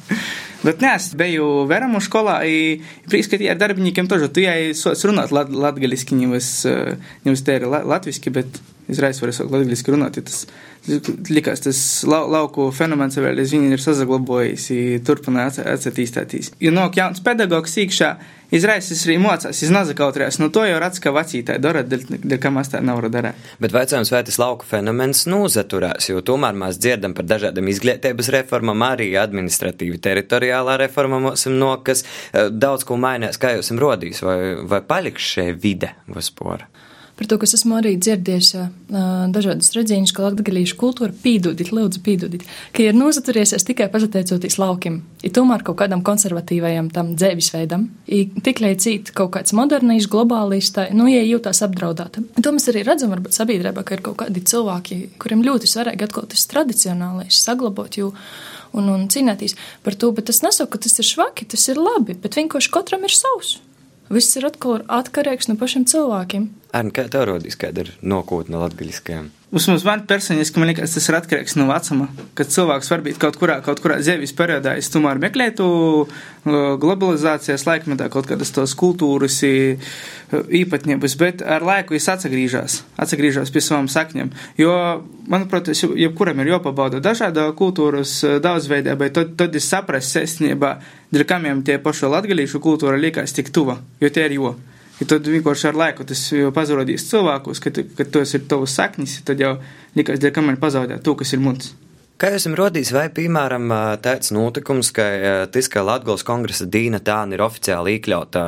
Bet 0.64 0.84
nē, 0.84 0.94
es 0.96 1.10
biju 1.20 1.66
Veramu 1.68 2.00
skolā, 2.04 2.38
i 2.48 2.78
prieks, 3.12 3.28
ka 3.32 3.40
tie 3.40 3.50
ar 3.52 3.60
darbiniekiem 3.60 4.08
tožu, 4.08 4.30
tu 4.32 4.44
jai 4.46 4.72
soc 4.78 5.02
runāt 5.10 5.34
lat, 5.36 5.52
latgaliski, 5.52 6.16
nevis, 6.16 6.52
nevis 7.26 7.44
te 7.44 7.58
ir 7.60 7.68
latviski, 7.68 8.32
bet 8.34 8.62
izraisa 8.92 9.26
var 9.26 9.34
sākt 9.36 9.52
latgaliski 9.52 9.92
runāt, 9.92 10.20
ja 10.20 10.24
tas 10.28 10.46
likās, 11.32 11.64
tas 11.64 11.80
lau, 12.08 12.26
lauku 12.32 12.70
fenomens 12.76 13.20
vēl 13.20 13.44
aizvien 13.44 13.72
ir 13.72 13.84
sazaglabojis, 13.84 14.70
turpina 15.08 15.50
atsatīstātīs. 15.52 16.54
Ja 16.64 16.74
nāk 16.76 17.00
jauns 17.00 17.24
pedagogs 17.24 17.76
īkšā, 17.84 18.14
izraisīs 18.54 19.04
arī 19.08 19.18
mocās, 19.22 19.62
iz 19.66 19.72
nazakautrēs, 19.74 20.40
nu 20.42 20.50
to 20.54 20.66
jau 20.68 20.78
redz, 20.82 21.02
ka 21.04 21.14
vecītāji 21.16 21.64
dara, 21.64 21.84
dēļ 21.88 22.40
kā 22.42 22.52
mēs 22.54 22.72
tā 22.74 22.82
nevaru 22.86 23.12
darīt. 23.14 23.52
Bet 23.64 23.76
vecājums 23.76 24.14
vai 24.14 24.24
tas 24.28 24.40
lauku 24.42 24.68
fenomens 24.70 25.26
nozaturās, 25.30 26.10
jo 26.12 26.24
tomēr 26.26 26.58
mēs 26.60 26.80
dzirdam 26.82 27.16
par 27.18 27.28
dažādām 27.30 27.70
izglītības 27.74 28.32
reformām, 28.38 28.86
arī 28.88 29.12
administratīvi 29.20 30.02
teritoriālā 30.04 30.78
reforma 30.86 31.22
mums 31.24 31.48
no, 31.52 31.76
kas 31.86 32.06
daudz 32.34 32.88
ko 32.88 33.00
mainās, 33.02 33.42
kā 33.42 33.56
jūs 33.58 33.68
esam 33.68 33.82
rodījis, 33.84 34.24
vai, 34.26 34.40
vai 34.70 34.84
paliks 34.86 35.34
šie 35.36 35.52
vide 35.58 35.94
vispār 36.12 36.68
par 37.24 37.30
to, 37.32 37.38
kas 37.40 37.56
esmu 37.56 37.78
arī 37.80 37.94
dzirdējis 37.96 38.50
dažādas 39.34 39.72
redzīņas, 39.78 40.12
ka 40.14 40.26
latgadījušu 40.26 40.76
kultūra 40.80 41.16
pīdudit, 41.24 41.72
lūdzu 41.72 42.02
pīdudit, 42.04 42.44
ka 42.76 42.84
ir 42.84 42.98
nozaturiesies 42.98 43.64
tikai 43.68 43.88
pateicoties 43.94 44.60
laukim, 44.60 45.00
ir 45.24 45.32
tomēr 45.36 45.64
kaut 45.64 45.80
kādam 45.80 46.04
konservatīvajam 46.06 46.92
tam 46.94 47.14
dzēvisveidam, 47.16 47.88
ir 48.12 48.36
tik 48.44 48.60
leicīt 48.66 49.14
kaut 49.16 49.32
kāds 49.38 49.56
modernīšu 49.56 50.12
globālistai, 50.12 50.90
nu, 50.98 51.08
ja 51.12 51.24
jūtās 51.24 51.64
apdraudāta. 51.64 52.26
To 52.44 52.56
mēs 52.56 52.68
arī 52.74 52.84
redzam, 52.84 53.14
varbūt 53.16 53.40
sabiedrībā, 53.40 53.86
ka 53.88 53.98
ir 53.98 54.04
kaut 54.06 54.20
kādi 54.26 54.44
cilvēki, 54.44 55.00
kuriem 55.24 55.46
ļoti 55.48 55.72
svarīgi 55.72 56.10
atkal 56.10 56.28
tas 56.30 56.44
tradicionālais 56.52 57.40
saglabāt, 57.40 58.02
jo 58.02 58.12
un, 58.76 58.90
un 58.92 59.08
cīnīties 59.08 59.56
par 59.86 59.96
to, 59.96 60.12
bet 60.18 60.28
tas 60.28 60.44
nesaka, 60.44 60.76
ka 60.76 60.86
tas 60.88 61.00
ir 61.00 61.08
švaki, 61.08 61.48
tas 61.56 61.70
ir 61.72 61.80
labi, 61.80 62.18
bet 62.20 62.36
vienkārši 62.40 62.74
katram 62.74 63.08
ir 63.08 63.16
savs. 63.16 63.62
Viss 64.14 64.38
ir 64.38 64.46
atkal 64.46 64.84
atkarīgs 65.02 65.50
no 65.50 65.58
pašiem 65.60 65.88
cilvēkiem. 65.90 66.50
Ar 66.74 66.90
kā 66.94 67.08
tev 67.10 67.28
rodīs, 67.30 67.58
kāda 67.60 67.86
ir 67.86 67.96
nokūtne 68.02 68.60
latgaļiskajām? 68.62 69.32
Vismaz 69.54 69.84
man 69.86 70.02
personiski 70.10 70.58
man 70.58 70.72
liekas, 70.72 70.96
tas 70.96 71.06
ir 71.06 71.16
atkarīgs 71.20 71.54
no 71.60 71.68
vecuma, 71.68 72.08
kad 72.34 72.50
cilvēks 72.50 72.88
varbūt 72.90 73.20
kaut 73.22 73.36
kurā, 73.38 73.60
kaut 73.62 73.84
kurā 73.84 74.00
dzīves 74.02 74.34
periodā 74.34 74.74
es 74.82 74.90
tomēr 74.90 75.22
meklētu 75.22 75.68
globalizācijas 76.82 77.68
laikmetā 77.68 78.08
kaut 78.14 78.26
kādas 78.32 78.50
tos 78.56 78.74
kultūras 78.80 79.38
īpatnības, 79.46 81.18
bet 81.22 81.46
ar 81.46 81.66
laiku 81.70 81.94
es 81.94 82.10
atsagrīžās, 82.10 82.80
atsagrīžās 83.06 83.54
pie 83.54 83.62
savām 83.62 83.92
sakņiem, 83.94 84.34
jo, 84.58 84.74
manuprāt, 85.30 85.70
jebkuram 85.78 86.42
ir 86.42 86.56
jopabauda 86.56 87.04
dažāda 87.06 87.46
kultūras 87.54 88.24
daudzveidība, 88.42 88.98
bet 89.06 89.18
tad, 89.20 89.38
tad 89.38 89.62
es 89.62 89.70
saprastu 89.70 90.18
sestniebā, 90.18 90.80
dēļ 91.14 91.26
kamiem 91.30 91.64
tie 91.66 91.78
paši 91.82 92.10
latgalīšu 92.10 92.62
kultūra 92.64 92.98
liekas 92.98 93.36
tik 93.38 93.52
tuva, 93.54 93.78
jo 94.02 94.10
tie 94.10 94.28
ir 94.30 94.38
jo. 94.40 94.56
Ja 95.00 95.08
tad 95.10 95.28
vienkārši 95.28 95.72
ar 95.72 95.78
laiku 95.78 96.06
tas 96.08 96.22
pazaudīs 96.56 97.08
cilvēkus, 97.10 97.62
kad, 97.64 97.80
kad 97.98 98.12
tos 98.14 98.36
ir 98.38 98.46
tavs 98.50 98.76
saknis, 98.78 99.18
tad 99.26 99.42
jau 99.42 99.56
likās, 99.98 100.22
ka 100.22 100.46
man 100.46 100.60
pazaudē 100.62 101.00
to, 101.04 101.16
kas 101.18 101.34
ir 101.34 101.42
mums. 101.44 101.74
Kā 102.22 102.30
jūs 102.30 102.44
esat 102.44 102.54
rodījis, 102.56 102.92
vai, 102.94 103.08
piemēram, 103.12 103.72
tāds 104.06 104.30
notikums, 104.36 104.92
ka 104.94 105.06
tas, 105.52 105.68
ka 105.72 105.82
Latvijas 105.84 106.22
kongresa 106.24 106.68
dīna 106.70 107.00
tāna 107.04 107.34
ir 107.36 107.42
oficiāli 107.44 107.96
iekļauta 107.98 108.44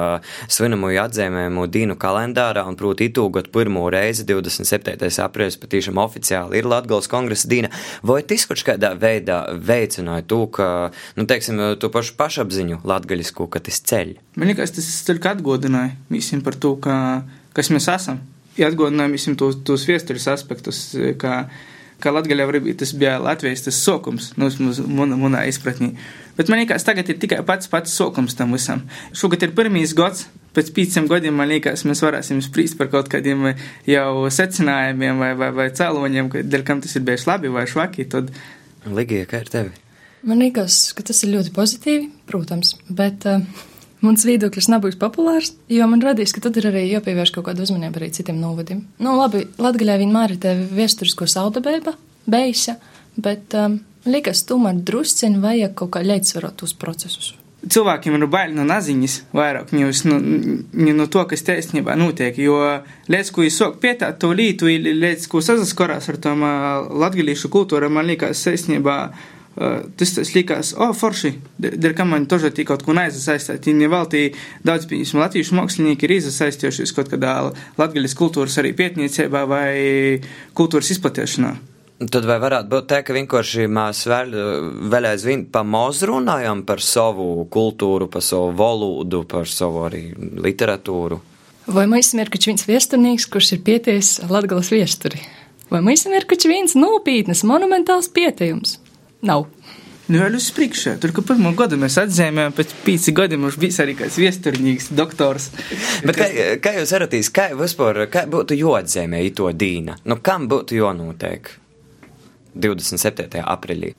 svinamoju 0.54 1.02
atzīmējumu 1.02 1.66
dīnu 1.74 1.98
kalendārā, 2.00 2.64
un, 2.70 2.78
proti, 2.78 3.10
itūgot 3.10 3.50
pirmo 3.56 3.88
reizi 3.92 4.28
27. 4.30 5.10
aprīlis 5.26 5.60
patīšām 5.60 6.00
oficiāli 6.04 6.62
ir 6.62 6.70
Latvijas 6.70 7.10
kongresa 7.12 7.50
dīna, 7.52 7.74
vai 8.06 8.22
tas 8.30 8.46
kaut 8.46 8.62
kādā 8.70 8.94
veidā 9.02 9.42
veicināja 9.58 10.28
to, 10.30 10.44
ka, 10.54 10.70
nu, 11.18 11.26
teiksim, 11.26 11.60
to 11.82 11.90
pašu 11.92 12.16
pašapziņu 12.22 12.84
latgaļisku, 12.86 13.50
ka 13.50 13.66
tas 13.66 13.82
ceļ? 13.82 14.16
Man 14.38 14.54
liekas, 14.54 14.78
tas 14.78 14.94
tikai 15.10 15.34
atgādināja 15.36 15.98
visiem 16.14 16.46
par 16.46 16.56
to, 16.62 16.78
ka, 16.78 16.98
kas 17.58 17.74
mēs 17.74 17.90
esam. 17.98 18.22
Ja 18.62 18.70
atgādināja 18.70 19.18
visiem 19.18 19.36
tos, 19.36 19.58
tos 19.66 19.90
vēstures 19.90 20.30
aspektus, 20.32 20.92
ka 21.20 21.48
ka 22.04 22.14
Latgaļā 22.16 22.48
varbūt 22.50 22.82
tas 22.84 22.94
bija 22.98 23.18
Latvijas 23.24 23.66
tas 23.68 23.80
sokums, 23.82 24.32
nu, 24.40 24.50
manā, 24.88 25.18
manā 25.20 25.44
izpratnī. 25.50 25.94
Bet 26.36 26.52
man 26.52 26.60
liekas, 26.62 26.84
tagad 26.88 27.10
ir 27.10 27.20
tikai 27.22 27.40
pats 27.48 27.70
pats 27.72 27.94
sokums 27.96 28.36
tam 28.36 28.56
visam. 28.56 28.84
Šogad 29.16 29.46
ir 29.46 29.54
pirmīs 29.56 29.96
gads, 29.98 30.26
pēc 30.56 30.72
pieciem 30.76 31.08
gadiem, 31.12 31.36
man 31.38 31.50
liekas, 31.52 31.86
mēs 31.88 32.04
varēsim 32.04 32.42
spriest 32.44 32.78
par 32.80 32.92
kaut 32.92 33.10
kādiem 33.12 33.52
jau 33.90 34.28
secinājumiem 34.32 35.24
vai, 35.24 35.32
vai, 35.40 35.52
vai 35.56 35.70
cēloņiem, 35.76 36.32
dēļ 36.44 36.68
kam 36.68 36.84
tas 36.84 36.96
ir 36.98 37.06
bijis 37.08 37.28
labi 37.30 37.52
vai 37.54 37.66
švaki. 37.70 38.08
Tad... 38.12 38.32
Ligija, 38.86 39.28
kā 39.30 39.42
ir 39.44 39.52
tevi? 39.52 39.74
Man 40.26 40.42
liekas, 40.42 40.90
ka 40.98 41.06
tas 41.06 41.22
ir 41.24 41.36
ļoti 41.36 41.54
pozitīvi, 41.54 42.10
protams, 42.30 42.74
bet 42.90 43.28
uh, 43.30 43.44
mans 44.06 44.26
viedoklis 44.28 44.70
nebūs 44.72 44.98
populārs, 45.02 45.54
jo 45.72 45.88
man 45.92 46.04
radīs, 46.04 46.34
ka 46.36 46.44
tad 46.46 46.58
ir 46.60 46.70
arī 46.72 46.86
jāpievērš 46.92 47.34
kaut 47.36 47.48
kāda 47.50 47.66
uzmanība 47.66 48.02
arī 48.02 48.12
citiem 48.16 48.40
novadiem. 48.42 48.86
Nu, 49.02 49.18
labi, 49.20 49.46
Latgaļā 49.62 49.98
vienmēr 50.02 50.36
ir 50.36 50.42
te 50.44 50.54
viesturisko 50.78 51.28
saudabēba, 51.30 51.96
beisa, 52.30 52.78
bet 53.18 53.56
um, 53.58 53.80
liekas, 54.10 54.46
tomēr 54.50 54.84
drusciņi 54.86 55.42
vajag 55.44 55.76
kaut 55.82 55.96
kā 55.96 56.06
līdzsvarot 56.06 56.62
tos 56.62 56.76
procesus. 56.78 57.34
Cilvēkiem 57.66 58.20
ir 58.20 58.28
bail 58.30 58.52
no 58.54 58.62
naziņas 58.68 59.14
vairāk, 59.34 59.72
nevis 59.74 60.04
no, 60.06 60.20
no 60.22 61.08
to, 61.10 61.24
kas 61.32 61.42
taisnībā 61.48 61.96
notiek, 61.98 62.38
jo 62.38 62.60
līdz, 63.10 63.32
ko 63.34 63.46
es 63.48 63.58
sāku 63.58 63.80
pietāt 63.82 64.20
to 64.22 64.30
lītu, 64.38 64.70
līdz, 64.70 65.26
ko 65.32 65.42
sazaskarās 65.42 66.12
ar 66.14 66.20
tom 66.22 66.46
uh, 66.46 66.86
latgalīšu 67.06 67.50
kultūru, 67.54 67.90
man 67.90 68.06
liekas, 68.12 68.44
taisnībā 68.46 69.00
tas, 69.56 70.12
tas 70.18 70.32
likās, 70.36 70.74
o, 70.76 70.90
oh, 70.90 70.96
forši, 70.96 71.32
dēļ 71.64 71.94
kam 71.96 72.12
man 72.12 72.28
tožā 72.30 72.52
tī 72.56 72.66
kaut 72.68 72.84
ko 72.86 72.96
neaizasaistīt. 72.98 73.70
Viņi 73.72 73.92
veltī 73.92 74.24
daudz, 74.68 74.88
piemēram, 74.90 75.22
latviešu 75.24 75.60
mākslinieki 75.60 76.08
ir 76.08 76.18
izasaistījušies 76.18 76.96
kaut 76.96 77.14
kādā 77.14 77.38
latgaļas 77.80 78.18
kultūras 78.20 78.60
arī 78.62 78.76
pietniecībā 78.76 79.46
vai 79.50 79.70
kultūras 80.58 80.92
izplatīšanā. 80.96 81.56
Tad 81.96 82.26
vai 82.28 82.36
varētu 82.44 82.68
būt 82.74 82.90
tā, 82.92 82.98
ka 83.08 83.16
vienkārši 83.16 83.70
mēs 83.72 84.02
vēl, 84.12 84.34
vēl 84.92 85.08
aizvien 85.14 85.46
pa 85.48 85.62
maz 85.64 86.02
runājam 86.04 86.66
par 86.68 86.84
savu 86.84 87.46
kultūru, 87.48 88.10
par 88.12 88.26
savu 88.26 88.52
valodu, 88.60 89.24
par 89.32 89.48
savu 89.48 89.86
arī 89.88 90.10
literatūru? 90.44 91.22
Vai 91.72 91.88
mēs 91.90 92.12
esam 92.12 92.26
ir 92.26 92.30
kaut 92.34 92.46
viens 92.46 92.68
viesturnīgs, 92.68 93.30
kurš 93.32 93.56
ir 93.56 93.64
pieties 93.66 94.10
Latgales 94.28 94.74
viesturi? 94.76 95.24
Vai 95.72 95.80
mēs 95.82 96.04
esam 96.04 96.18
ir 96.20 96.28
kaut 96.28 96.44
viens 96.52 96.76
nopietnas, 96.76 97.46
monumentāls 97.48 98.12
pietējums? 98.12 98.82
Nav. 99.26 99.48
Nu, 100.06 100.20
vēl 100.22 100.36
uz 100.38 100.52
priekšu, 100.54 101.00
tur, 101.02 101.10
ka 101.18 101.24
pirmo 101.26 101.50
gadu 101.58 101.80
mēs 101.82 101.96
atzīmējām, 101.98 102.54
pēc 102.54 102.74
pīci 102.86 103.14
gadiem 103.18 103.42
mums 103.42 103.56
bija 103.58 103.82
arī 103.82 103.96
kāds 103.98 104.20
viesturnīgs 104.22 104.92
doktors. 104.94 105.48
Bet 106.06 106.20
kā, 106.20 106.28
kā 106.62 106.76
jūs 106.76 106.94
varatīs, 106.94 107.32
kā 107.34 107.48
vispār, 107.58 108.04
kā 108.14 108.28
būtu 108.30 108.54
jāatzīmē 108.60 109.24
to 109.34 109.50
dīna? 109.50 109.98
Nu, 110.06 110.20
kam 110.22 110.46
būtu 110.52 110.78
jānotiek 110.78 111.50
27. 112.54 113.42
aprīlī 113.42 113.96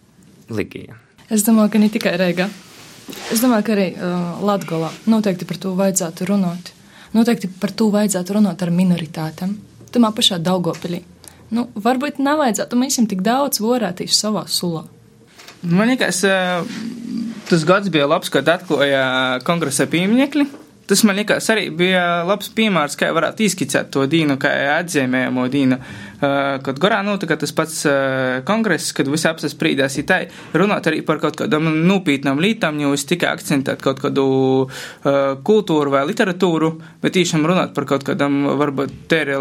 Ligija? 0.55 0.95
Es 1.27 1.43
domāju, 1.43 1.75
ka 1.75 1.83
ne 1.83 1.91
tikai 1.91 2.15
Reigā. 2.23 2.47
Es 3.35 3.43
domāju, 3.43 3.67
ka 3.67 3.75
arī 3.75 3.91
uh, 3.99 4.39
Latgolā 4.47 4.93
noteikti 5.11 5.47
par 5.47 5.59
to 5.59 5.75
vajadzētu 5.75 6.31
runāt. 6.31 6.71
Noteikti 7.19 7.51
par 7.51 7.75
to 7.75 7.91
vajadzētu 7.91 8.39
runāt 8.39 8.63
ar 8.63 8.71
minoritātēm. 8.75 9.59
Tamā 9.91 10.15
pašā 10.15 10.39
Daugopilī. 10.39 11.03
Nu, 11.51 11.67
varbūt 11.75 12.23
nevajadzētu 12.23 12.79
mēs 12.79 13.03
tik 13.11 13.27
daudz 13.27 13.59
vorētīs 13.63 14.15
savā 14.23 14.47
sulā. 14.47 14.87
Man 15.67 15.91
liekas, 15.91 16.23
tas 17.49 17.67
gads 17.67 17.91
bija 17.91 18.07
labs, 18.11 18.31
kad 18.31 18.47
atklāja 18.51 19.03
kongresa 19.47 19.89
pieminiekļi. 19.91 20.47
Tas 20.87 21.03
man 21.03 21.19
liekas 21.19 21.49
arī 21.51 21.67
bija 21.75 22.23
labs 22.27 22.53
piemērs, 22.55 22.95
kā 22.99 23.09
varētu 23.15 23.43
izskicēt 23.49 23.91
to 23.95 24.05
dīnu, 24.07 24.37
kā 24.39 24.53
atzīmējamo 24.77 25.47
dīnu. 25.51 25.81
Kad 26.21 26.81
Gorā 26.83 27.03
notika 27.07 27.37
tas 27.41 27.53
pats 27.57 27.83
kongress, 28.49 28.95
kad 28.97 29.09
visi 29.11 29.29
apsasprīdās, 29.31 29.99
ir 30.01 30.07
tā 30.09 30.21
runāt 30.57 30.89
arī 30.89 31.03
par 31.07 31.21
kaut 31.23 31.39
kādām 31.41 31.69
nopietnām 31.87 32.41
lietām, 32.43 32.81
jo 32.83 32.93
es 32.97 33.07
tikai 33.09 33.31
akcentēt 33.35 33.83
kaut 33.85 34.01
kādu 34.05 34.27
kultūru 35.47 35.93
vai 35.93 36.05
literatūru, 36.09 36.73
bet 37.03 37.17
tiešām 37.17 37.47
runāt 37.49 37.75
par 37.77 37.89
kaut 37.89 38.07
kādām, 38.07 38.43
varbūt, 38.61 38.95
te 39.11 39.23
ir 39.25 39.33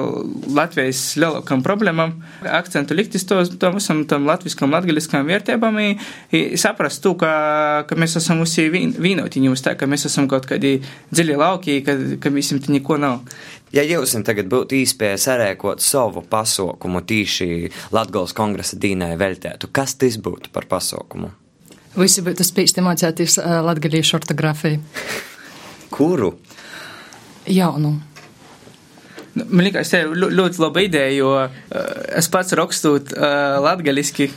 Latvijas 0.56 1.04
lielākām 1.22 1.64
problēmām, 1.66 2.16
akcentu 2.58 2.98
likt 2.98 3.16
uz 3.18 3.26
to, 3.28 3.42
tam 3.62 3.80
visam 3.80 4.04
tam 4.10 4.28
latviskam, 4.30 4.74
latgaliskām 4.76 5.28
vērtībām, 5.30 5.82
saprast 6.60 7.04
to, 7.04 7.16
ka, 7.20 7.34
ka 7.90 7.98
mēs 8.00 8.18
esam 8.22 8.44
visi 8.44 8.68
vienoti, 8.72 9.44
nevis 9.44 9.66
tā, 9.66 9.76
ka 9.80 9.90
mēs 9.90 10.08
esam 10.10 10.30
kaut 10.32 10.48
kādi 10.50 10.78
dziļi 11.12 11.38
lauki, 11.40 11.82
ka, 11.86 11.98
ka 12.22 12.34
visam 12.34 12.62
te 12.64 12.74
neko 12.76 13.00
nav. 13.02 13.22
Ja 13.76 13.84
jums 13.84 14.14
tagad 14.24 14.48
būtu 14.48 14.78
iespēja 14.78 15.18
sarēkot 15.20 15.82
savu 15.84 16.22
pasaukumu 16.32 17.02
tīši 17.04 17.48
Latgales 17.92 18.32
kongresa 18.36 18.78
dīnai 18.80 19.18
veltētu, 19.20 19.68
kas 19.76 19.98
tas 20.00 20.16
būtu 20.16 20.54
par 20.56 20.70
pasaukumu? 20.72 21.34
Visi 22.00 22.24
būtu 22.24 22.46
spīsti 22.48 22.84
mācēties 22.86 23.36
uh, 23.42 23.58
latgalīšu 23.68 24.16
ortogrāfiju. 24.16 24.80
Kuru? 25.92 26.32
Jaunu. 27.52 27.92
Nu, 29.36 29.44
man 29.44 29.68
liekas, 29.68 29.92
tā 29.92 30.06
ir 30.06 30.16
ļoti 30.24 30.64
laba 30.64 30.84
ideja, 30.86 31.12
jo 31.18 31.34
uh, 31.36 31.50
es 32.16 32.32
pats 32.32 32.56
rakstot 32.56 33.12
uh, 33.12 33.58
latgaliski, 33.64 34.30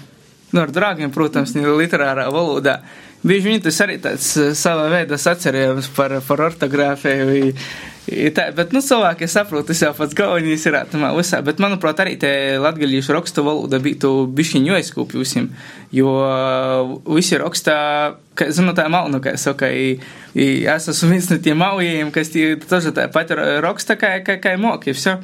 nu, 0.51 0.65
ar 0.65 0.75
draugiem, 0.75 1.15
protams, 1.15 1.55
literārā 1.55 2.27
valodā. 2.35 2.81
Bieži 3.27 3.51
vien 3.51 3.63
tas 3.63 3.79
arī 3.83 3.99
tāds 4.03 4.31
uh, 4.39 4.53
sava 4.55 4.87
veida 4.93 5.19
sacerējums 5.19 5.91
par, 5.97 6.21
par 6.27 6.45
ortogrāfiju. 6.51 7.55
Tā, 8.09 8.47
bet, 8.57 8.71
nu, 8.73 8.81
cilvēki 8.81 9.27
saprot, 9.29 9.67
tas 9.69 9.83
jau 9.83 9.91
pats 9.93 10.15
galvenais 10.17 10.63
ir 10.65 10.77
atamā 10.79 11.11
visā, 11.13 11.43
bet, 11.45 11.59
manuprāt, 11.61 11.99
arī 12.01 12.15
te 12.21 12.31
latgalīšu 12.63 13.13
rakstu 13.13 13.45
valoda 13.45 13.81
būtu 13.85 14.13
bišķiņu 14.39 14.77
aizkūpjusim, 14.79 15.51
jo 15.93 16.15
visi 17.05 17.37
rakstā, 17.43 17.77
ka, 18.39 18.49
zinu, 18.55 18.73
tā 18.79 18.87
malnu, 18.89 19.21
kā 19.21 19.37
saka, 19.37 19.69
es 19.69 20.89
esmu 20.95 21.11
viens 21.13 21.29
no 21.29 21.37
tiem 21.45 21.61
maujiem, 21.61 22.15
kas 22.15 22.33
tie 22.33 22.55
tažu 22.65 22.95
tā 22.97 23.11
pat 23.13 23.35
raksta, 23.37 23.99
kā, 24.01 24.15
kā, 24.25 24.39
kā 24.41 24.57
moki, 24.57 24.97
visu. 24.97 25.19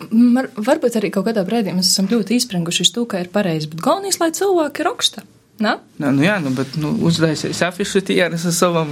Varbūt 0.00 0.96
arī 0.96 1.12
kaut 1.12 1.28
kādā 1.28 1.44
brīdī 1.44 1.76
mēs 1.76 1.92
esam 1.92 2.08
ļoti 2.08 2.40
izprenguši 2.40 2.92
to, 2.96 3.04
ka 3.10 3.20
ir 3.20 3.28
pareizi, 3.32 3.68
bet 3.72 3.84
galvenais, 3.84 4.22
lai 4.24 4.32
cilvēki 4.32 4.88
raksta. 4.88 5.28
Nā? 5.56 5.72
Nā, 5.96 6.10
nu 6.12 6.20
jā, 6.20 6.34
nu, 6.44 6.50
bet 6.52 6.74
nu, 6.76 6.90
uztaisījis 7.08 7.62
afišu 7.64 8.02
tieras 8.04 8.42
ar 8.44 8.52
savam 8.52 8.90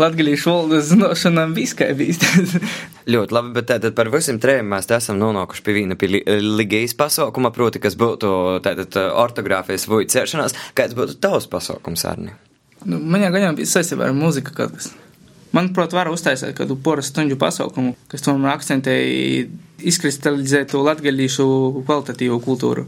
latgalīšu 0.00 0.48
valodas 0.48 0.88
zināšanām 0.88 1.52
viskaibīs. 1.56 2.22
Ļoti 3.12 3.36
labi, 3.36 3.52
bet 3.58 3.68
tātad 3.68 3.92
par 3.98 4.08
visiem 4.14 4.38
trījiem 4.40 4.70
mēs 4.72 4.88
esam 4.96 5.20
nonākuši 5.20 5.64
pie 5.66 5.74
viena 5.76 5.98
pie 6.00 6.08
ligijas 6.40 6.96
pasaukuma, 6.96 7.52
proti, 7.52 7.82
kas 7.84 7.98
būtu 8.00 8.30
tātad 8.64 8.96
ortogrāfijas 9.12 9.84
vai 9.92 10.06
cēršanās. 10.08 10.56
Kāds 10.78 10.96
būtu 10.96 11.18
tavs 11.20 11.50
pasaukums, 11.52 12.06
Arni? 12.08 12.32
Nu, 12.86 12.96
man 12.96 13.26
jau 13.26 13.34
gaņām 13.34 13.58
bija 13.58 13.74
saistībā 13.74 14.08
ar 14.08 14.16
mūziku 14.16 14.56
kaut 14.56 14.72
kas. 14.78 14.94
Manuprāt, 15.56 15.92
var 15.96 16.08
uztaisīt 16.10 16.56
kādu 16.56 16.78
poras 16.80 17.10
stundu 17.12 17.36
pasaukumu, 17.40 17.92
kas 18.10 18.24
tomēr 18.24 18.56
akcentēja 18.56 19.44
izkristalizētu 19.84 20.80
latgalīšu 20.84 21.46
kvalitatīvu 21.84 22.40
kultūru. 22.44 22.86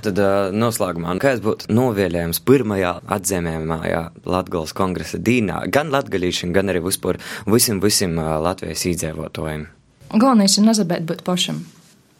Tad 0.00 0.20
uh, 0.20 0.48
noslēgumā, 0.56 1.12
kāds 1.20 1.42
būtu 1.44 1.68
novēlējums 1.76 2.40
pirmajā 2.48 2.94
atzīmējumā 3.16 3.80
Latvijas 4.24 4.72
kongresa 4.76 5.20
dīnā, 5.20 5.66
gan 5.72 5.92
latgalīšiem, 5.92 6.54
gan 6.56 6.72
arī 6.72 6.80
vispār 6.86 7.18
visiem, 7.50 7.82
visiem 7.84 8.16
uh, 8.16 8.38
Latvijas 8.40 8.86
iedzīvotājiem? 8.88 9.66
Galvenais 10.14 10.56
ir 10.56 10.66
nezabēt 10.66 11.04
būt 11.06 11.20
pašam. 11.26 11.60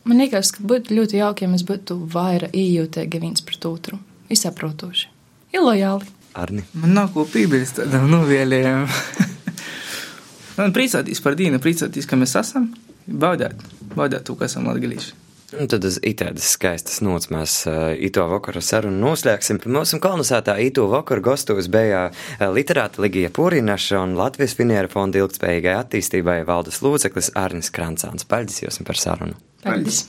Man 0.05 0.21
liekas, 0.21 0.53
ka 0.57 0.65
būtu 0.65 0.95
ļoti 0.97 1.19
jauki, 1.21 1.47
ja 1.47 1.53
mēs 1.53 1.65
būtu 1.69 1.97
vairāk 2.13 2.53
ījūtīgi 2.57 3.21
viens 3.23 3.45
pret 3.45 3.65
otru, 3.69 3.99
izsaprotoši, 4.33 5.09
ir 5.57 5.65
lojāli. 5.65 6.09
Arni. 6.39 6.63
Man 6.79 6.95
nav 6.95 7.11
ko 7.15 7.25
piebilst 7.29 7.81
tādam 7.81 8.07
novēlējumam. 8.13 8.87
Man 10.61 10.75
priecāties 10.77 11.23
par 11.25 11.35
dīnu, 11.39 11.59
priecāties, 11.63 12.07
ka 12.07 12.19
mēs 12.21 12.37
esam, 12.37 12.69
baudēt, 13.09 13.57
baudēt 13.97 14.27
to, 14.29 14.37
ka 14.37 14.47
esam 14.47 14.69
latgalīši. 14.69 15.17
Un 15.59 15.67
tad 15.67 15.83
uz 15.83 15.97
itādas 16.07 16.53
skaistas 16.55 17.01
nots 17.03 17.27
mēs 17.35 17.55
uh, 17.67 17.91
ito 17.99 18.23
vakaru 18.31 18.63
sarunu 18.63 19.01
noslēgsim. 19.03 19.59
Mūsu 19.67 19.99
kolonizētā 20.03 20.55
ito 20.63 20.85
vakaru 20.93 21.25
gastos 21.27 21.67
bija 21.73 22.05
uh, 22.13 22.45
literāta 22.55 23.03
Ligija 23.03 23.33
Pūrinaša 23.35 23.99
un 24.05 24.15
Latvijas 24.19 24.55
Finiera 24.59 24.91
fonda 24.91 25.19
ilgspējīgai 25.19 25.75
attīstībai 25.81 26.39
valdes 26.47 26.79
lūdzeklis 26.87 27.33
Arnis 27.35 27.73
Krancāns. 27.75 28.29
Paldies 28.31 28.63
jums 28.63 28.79
par 28.87 29.03
sarunu. 29.03 29.35
Paldies. 29.67 30.05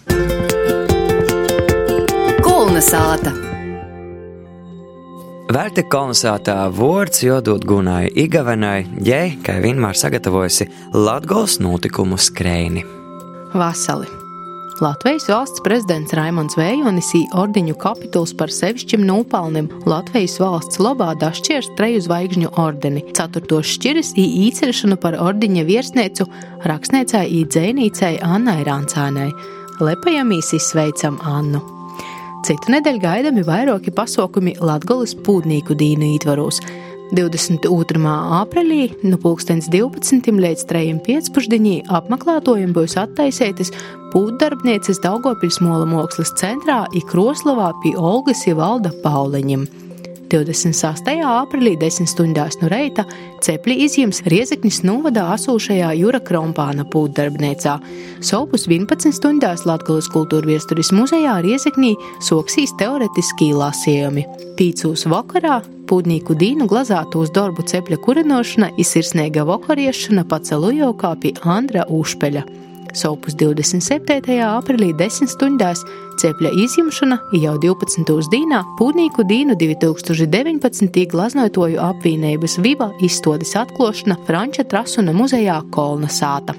Kolonizēta. 2.46 3.34
Vērti 5.52 5.84
kolonizētā 5.90 6.62
vārds 6.78 7.26
jodot 7.26 7.66
Gunai 7.68 8.06
Igavenai, 8.14 8.86
jai, 9.04 9.26
kā 9.44 9.58
vienmēr 9.66 9.98
sagatavojusi 9.98 10.70
Latgols 10.94 11.58
notikumu 11.66 12.22
skrēni. 12.22 12.86
Vasali. 13.52 14.21
Latvijas 14.82 15.28
valsts 15.30 15.62
prezidents 15.62 16.14
Raimons 16.18 16.56
Vējonis 16.58 17.12
ordeņu 17.38 17.76
kapituls 17.78 18.32
par 18.34 18.50
sevišķim 18.50 19.04
nopelnim 19.06 19.68
Latvijas 19.86 20.40
valsts 20.42 20.82
labā 20.82 21.12
dašķiers 21.22 21.70
treju 21.78 22.00
zvaigžņu 22.08 22.50
ordeni. 22.58 23.04
Ceturtos 23.14 23.76
šķiris 23.76 24.16
ir 24.18 24.34
īceršanu 24.48 24.98
par 25.04 25.20
ordeņa 25.22 25.68
virsniecu 25.70 26.26
rakstniecei 26.66 27.28
i 27.30 27.44
dzēnīcei 27.46 28.24
Annai 28.26 28.64
Rāncānai. 28.66 29.30
Lepajamīs 29.86 30.50
izsveicam 30.58 31.22
Annu. 31.30 31.62
Citu 32.42 32.74
nedēļu 32.74 33.06
gaidami 33.06 33.46
vairāki 33.46 33.94
pasākumi 33.94 34.58
Latgolas 34.66 35.14
pūdnīku 35.14 35.78
dīnu 35.78 36.16
ītvaros. 36.16 36.58
22. 37.14 38.02
aprīlī 38.42 38.84
no 39.04 39.18
2012. 39.22 40.32
līdz 40.42 40.68
3.5. 40.74 41.82
apmeklētājiem 41.92 42.72
būs 42.74 42.96
attaisītas 42.98 43.76
pūdarbnieces 44.12 45.00
Daugopils 45.04 45.62
Mola 45.64 45.88
mākslas 45.88 46.34
centrā 46.40 46.84
Ikroslavā 46.98 47.72
pie 47.84 47.94
Olgas 48.00 48.44
Ivalda 48.50 48.92
Pauliņiem. 49.04 49.64
26. 50.32 51.10
aprīlī 51.28 51.74
10 51.80 52.08
stundās 52.08 52.56
no 52.62 52.70
reita 52.72 53.04
cepļi 53.44 53.76
izjams 53.86 54.22
Riezeknis 54.32 54.80
novadā 54.88 55.26
asūšajā 55.34 55.90
Jūra 56.00 56.22
Krompāna 56.24 56.86
pūdarbniecā. 56.88 57.76
Sopus 58.24 58.68
11 58.70 59.12
stundās 59.18 59.66
Latgalas 59.68 60.08
kultūra 60.14 60.54
viesturis 60.54 60.94
muzejā 60.96 61.36
Riezeknī 61.44 61.98
soksīs 62.24 62.72
teoretiskī 62.80 63.52
lasījumi. 63.58 64.24
Pīcūs 64.56 65.08
vakarā 65.12 65.60
pūdnīku 65.92 66.38
dīnu 66.40 66.70
glazātos 66.72 67.34
darbu 67.36 67.68
cepļa 67.68 68.00
kurinošana 68.06 68.72
ir 68.78 68.88
sirsnīga 68.88 69.44
vakariešana 69.50 70.24
pacelujokā 70.32 71.16
pie 71.20 71.36
Andra 71.44 71.88
Užpeļa. 71.92 72.48
Sopus 72.94 73.36
27. 73.40 74.36
aprīlī 74.44 74.92
10 75.00 75.30
stundās 75.32 75.84
cepļa 76.20 76.52
izjumšana 76.66 77.18
jau 77.40 77.54
12. 77.64 78.18
dīnā 78.34 78.60
Pūnīku 78.80 79.24
dīnu 79.30 79.56
2019. 79.60 81.06
glaznotoju 81.14 81.80
apvienības 81.82 82.58
Viva 82.66 82.90
izstādes 83.04 83.56
atklāšana 83.60 84.20
Franča 84.28 84.68
Trasuna 84.68 85.16
muzejā 85.16 85.62
Kolna 85.72 86.12
sāta. 86.12 86.58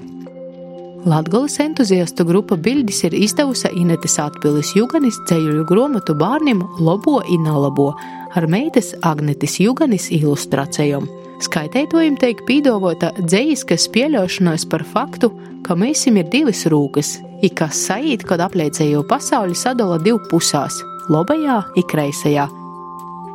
Latgolas 1.05 1.59
entuziastu 1.59 2.25
grupa 2.25 2.55
Bildis 2.55 3.03
ir 3.03 3.13
izdevusi 3.13 3.69
Inetes 3.75 4.15
atpilis 4.23 4.71
Juganis 4.77 5.19
ceļu 5.29 5.65
grāmatu 5.69 6.15
bērniem 6.15 6.63
Lobo 6.79 7.19
un 7.19 7.43
Nalabo 7.43 7.91
ar 8.33 8.47
meitas 8.47 8.93
Agnetes 9.03 9.59
Juganis 9.59 10.07
ilustrācijām. 10.15 11.05
Skaitētojiem 11.43 12.15
tiek 12.21 12.39
pīdovota 12.47 13.09
dzējiskas 13.17 13.89
pieļaušanos 13.91 14.63
par 14.71 14.85
faktu, 14.87 15.27
ka 15.65 15.75
mēsim 15.75 16.15
ir 16.21 16.29
divas 16.31 16.63
rūkas, 16.71 17.17
i 17.43 17.49
kas 17.51 17.81
sajūt, 17.89 18.23
kad 18.29 18.43
apliecējo 18.45 19.01
pasauli 19.09 19.57
sadala 19.57 19.97
divu 19.99 20.21
pusās- 20.31 20.79
labajā 21.13 21.57
un 21.75 21.83
kreisajā. 21.91 22.47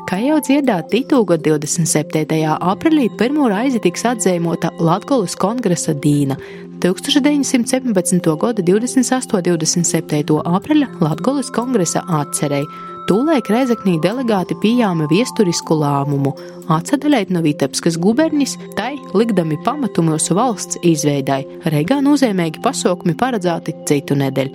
Kā 0.09 0.23
jau 0.25 0.39
dzirdēt, 0.41 0.89
Titūga 0.89 1.37
27. 1.37 2.57
aprīlī 2.57 3.11
pirmo 3.19 3.49
reizi 3.53 3.79
tiks 3.79 4.05
atzīmota 4.05 4.71
Latvijas 4.81 5.37
kongresa 5.37 5.93
dīna. 5.93 6.39
1917. 6.81 8.37
gada 8.41 8.63
28. 8.63 9.35
un 9.37 9.43
27. 9.43 10.41
aprīļa 10.45 10.89
Latvijas 11.01 11.51
kongresa 11.51 12.01
atcerēja. 12.09 12.65
Tūlēk 13.09 13.47
Reizeknī 13.49 13.95
delegāti 14.05 14.53
pieņēma 14.61 15.07
viesturisku 15.09 15.79
lēmumu 15.81 16.35
atsadalīt 16.75 17.31
no 17.33 17.41
Vitebskas 17.41 17.97
guberņas, 18.05 18.59
tai 18.77 18.99
likdami 19.17 19.57
pamatu 19.65 20.05
mūsu 20.05 20.37
valsts 20.37 20.77
izveidai. 20.85 21.39
Reigā 21.73 22.03
nozīmīgi 22.05 22.61
pasaukumi 22.61 23.17
paredzēti 23.17 23.73
citu 23.89 24.19
nedēļu. 24.21 24.53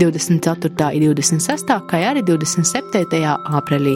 24. 0.00 0.70
un 0.96 1.04
26. 1.18 1.76
kā 1.90 2.02
arī 2.08 2.24
27. 2.24 3.20
aprīlī. 3.60 3.92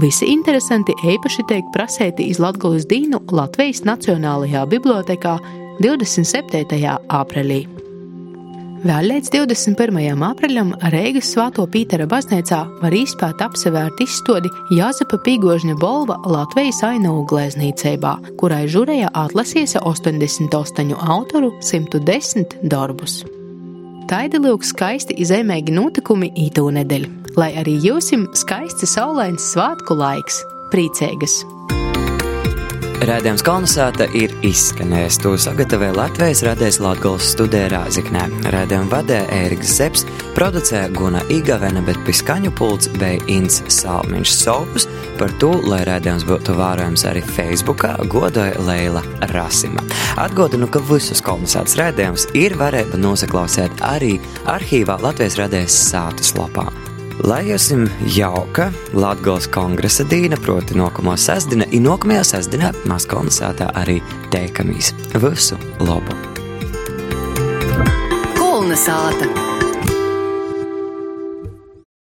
Visi 0.00 0.30
interesanti 0.32 0.96
īpaši 1.04 1.44
tiek 1.52 1.68
prasēti 1.76 2.30
iz 2.32 2.40
Latvijas 2.40 2.88
dīnu 2.88 3.20
Latvijas 3.36 3.84
Nacionālajā 3.84 4.64
bibliotekā 4.72 5.36
27. 5.84 6.96
aprīlī. 7.20 7.81
Vēl 8.82 9.12
līdz 9.12 9.28
21. 9.30 10.24
aprīlim 10.26 10.72
Reigas 10.90 11.28
Svāto 11.30 11.68
Pītera 11.70 12.02
baznīcā 12.10 12.56
var 12.80 12.94
izpēt 12.98 13.44
apsevērt 13.44 14.00
izstodi 14.02 14.50
Jāzepa 14.74 15.20
Pīgožņa 15.22 15.76
bolva 15.78 16.16
Latvijas 16.26 16.80
ainavu 16.88 17.22
glēznīcībā, 17.30 18.16
kurai 18.42 18.64
žurēja 18.66 19.12
atlasīja 19.22 19.84
88 19.86 20.96
autoru 20.98 21.52
110 21.62 22.58
darbus. 22.74 23.20
Taidi 24.10 24.42
lūk 24.42 24.66
skaisti 24.66 25.14
izēmēgi 25.22 25.78
notikumi 25.78 26.32
ītū 26.48 26.66
nedēļu, 26.74 27.38
lai 27.38 27.52
arī 27.62 27.78
jūsim 27.86 28.26
skaisti 28.34 28.90
saulains 28.90 29.46
svātku 29.54 29.94
laiks, 29.94 30.42
priecīgas! 30.74 31.44
Rādījums 33.02 33.42
kolonizēta 33.42 34.06
ir 34.14 34.30
izskanējis. 34.46 35.16
To 35.24 35.32
sagatavoja 35.40 35.90
Latvijas 35.96 36.44
radijas 36.46 36.76
Latvijas 36.78 37.32
studijā 37.32 37.64
Rāziknē. 37.72 38.28
Rādījumu 38.54 38.92
vadīja 38.92 39.24
Ēriks 39.40 39.72
Zepsi, 39.74 40.06
producēja 40.36 40.92
Guna 40.94 41.24
Igavena, 41.34 41.82
bet 41.82 41.98
pie 42.06 42.14
skaņu 42.14 42.52
pults 42.60 42.92
bija 43.00 43.18
Inns 43.32 43.58
Salmiņš 43.74 44.36
Sopus. 44.36 44.86
Par 45.18 45.34
to, 45.42 45.50
lai 45.66 45.80
rādījums 45.88 46.28
būtu 46.28 46.54
vērojams 46.60 47.06
arī 47.10 47.24
Facebookā, 47.26 47.96
godoja 48.12 48.54
Leila 48.68 49.02
Rasima. 49.34 49.82
Atgādinu, 50.22 50.70
ka 50.70 50.84
visus 50.86 51.24
kolonizētas 51.26 51.74
rādījumus 51.82 52.30
ir 52.38 52.54
varēja 52.60 53.02
nosaklausīt 53.02 53.82
arī 53.90 54.14
arhīvā 54.46 55.00
Latvijas 55.02 55.42
radijas 55.42 55.82
sātas 55.90 56.36
lapā. 56.38 56.70
Lai 57.22 57.44
jums 57.46 57.90
jauka 58.16 58.72
Latvijas 58.98 59.46
kongresa 59.54 60.02
dīna, 60.10 60.34
proti, 60.42 60.74
nākamā 60.74 61.14
sestdiena, 61.14 61.68
ir 61.70 61.84
nākamajā 61.84 62.24
sestdienā 62.32 62.72
Maskavas 62.90 63.38
sētā 63.38 63.70
arī 63.78 64.00
teikamies. 64.34 64.90
Visu 65.22 65.60
labu! 65.86 66.18
Kolna 68.34 68.74
sāta! 68.74 69.41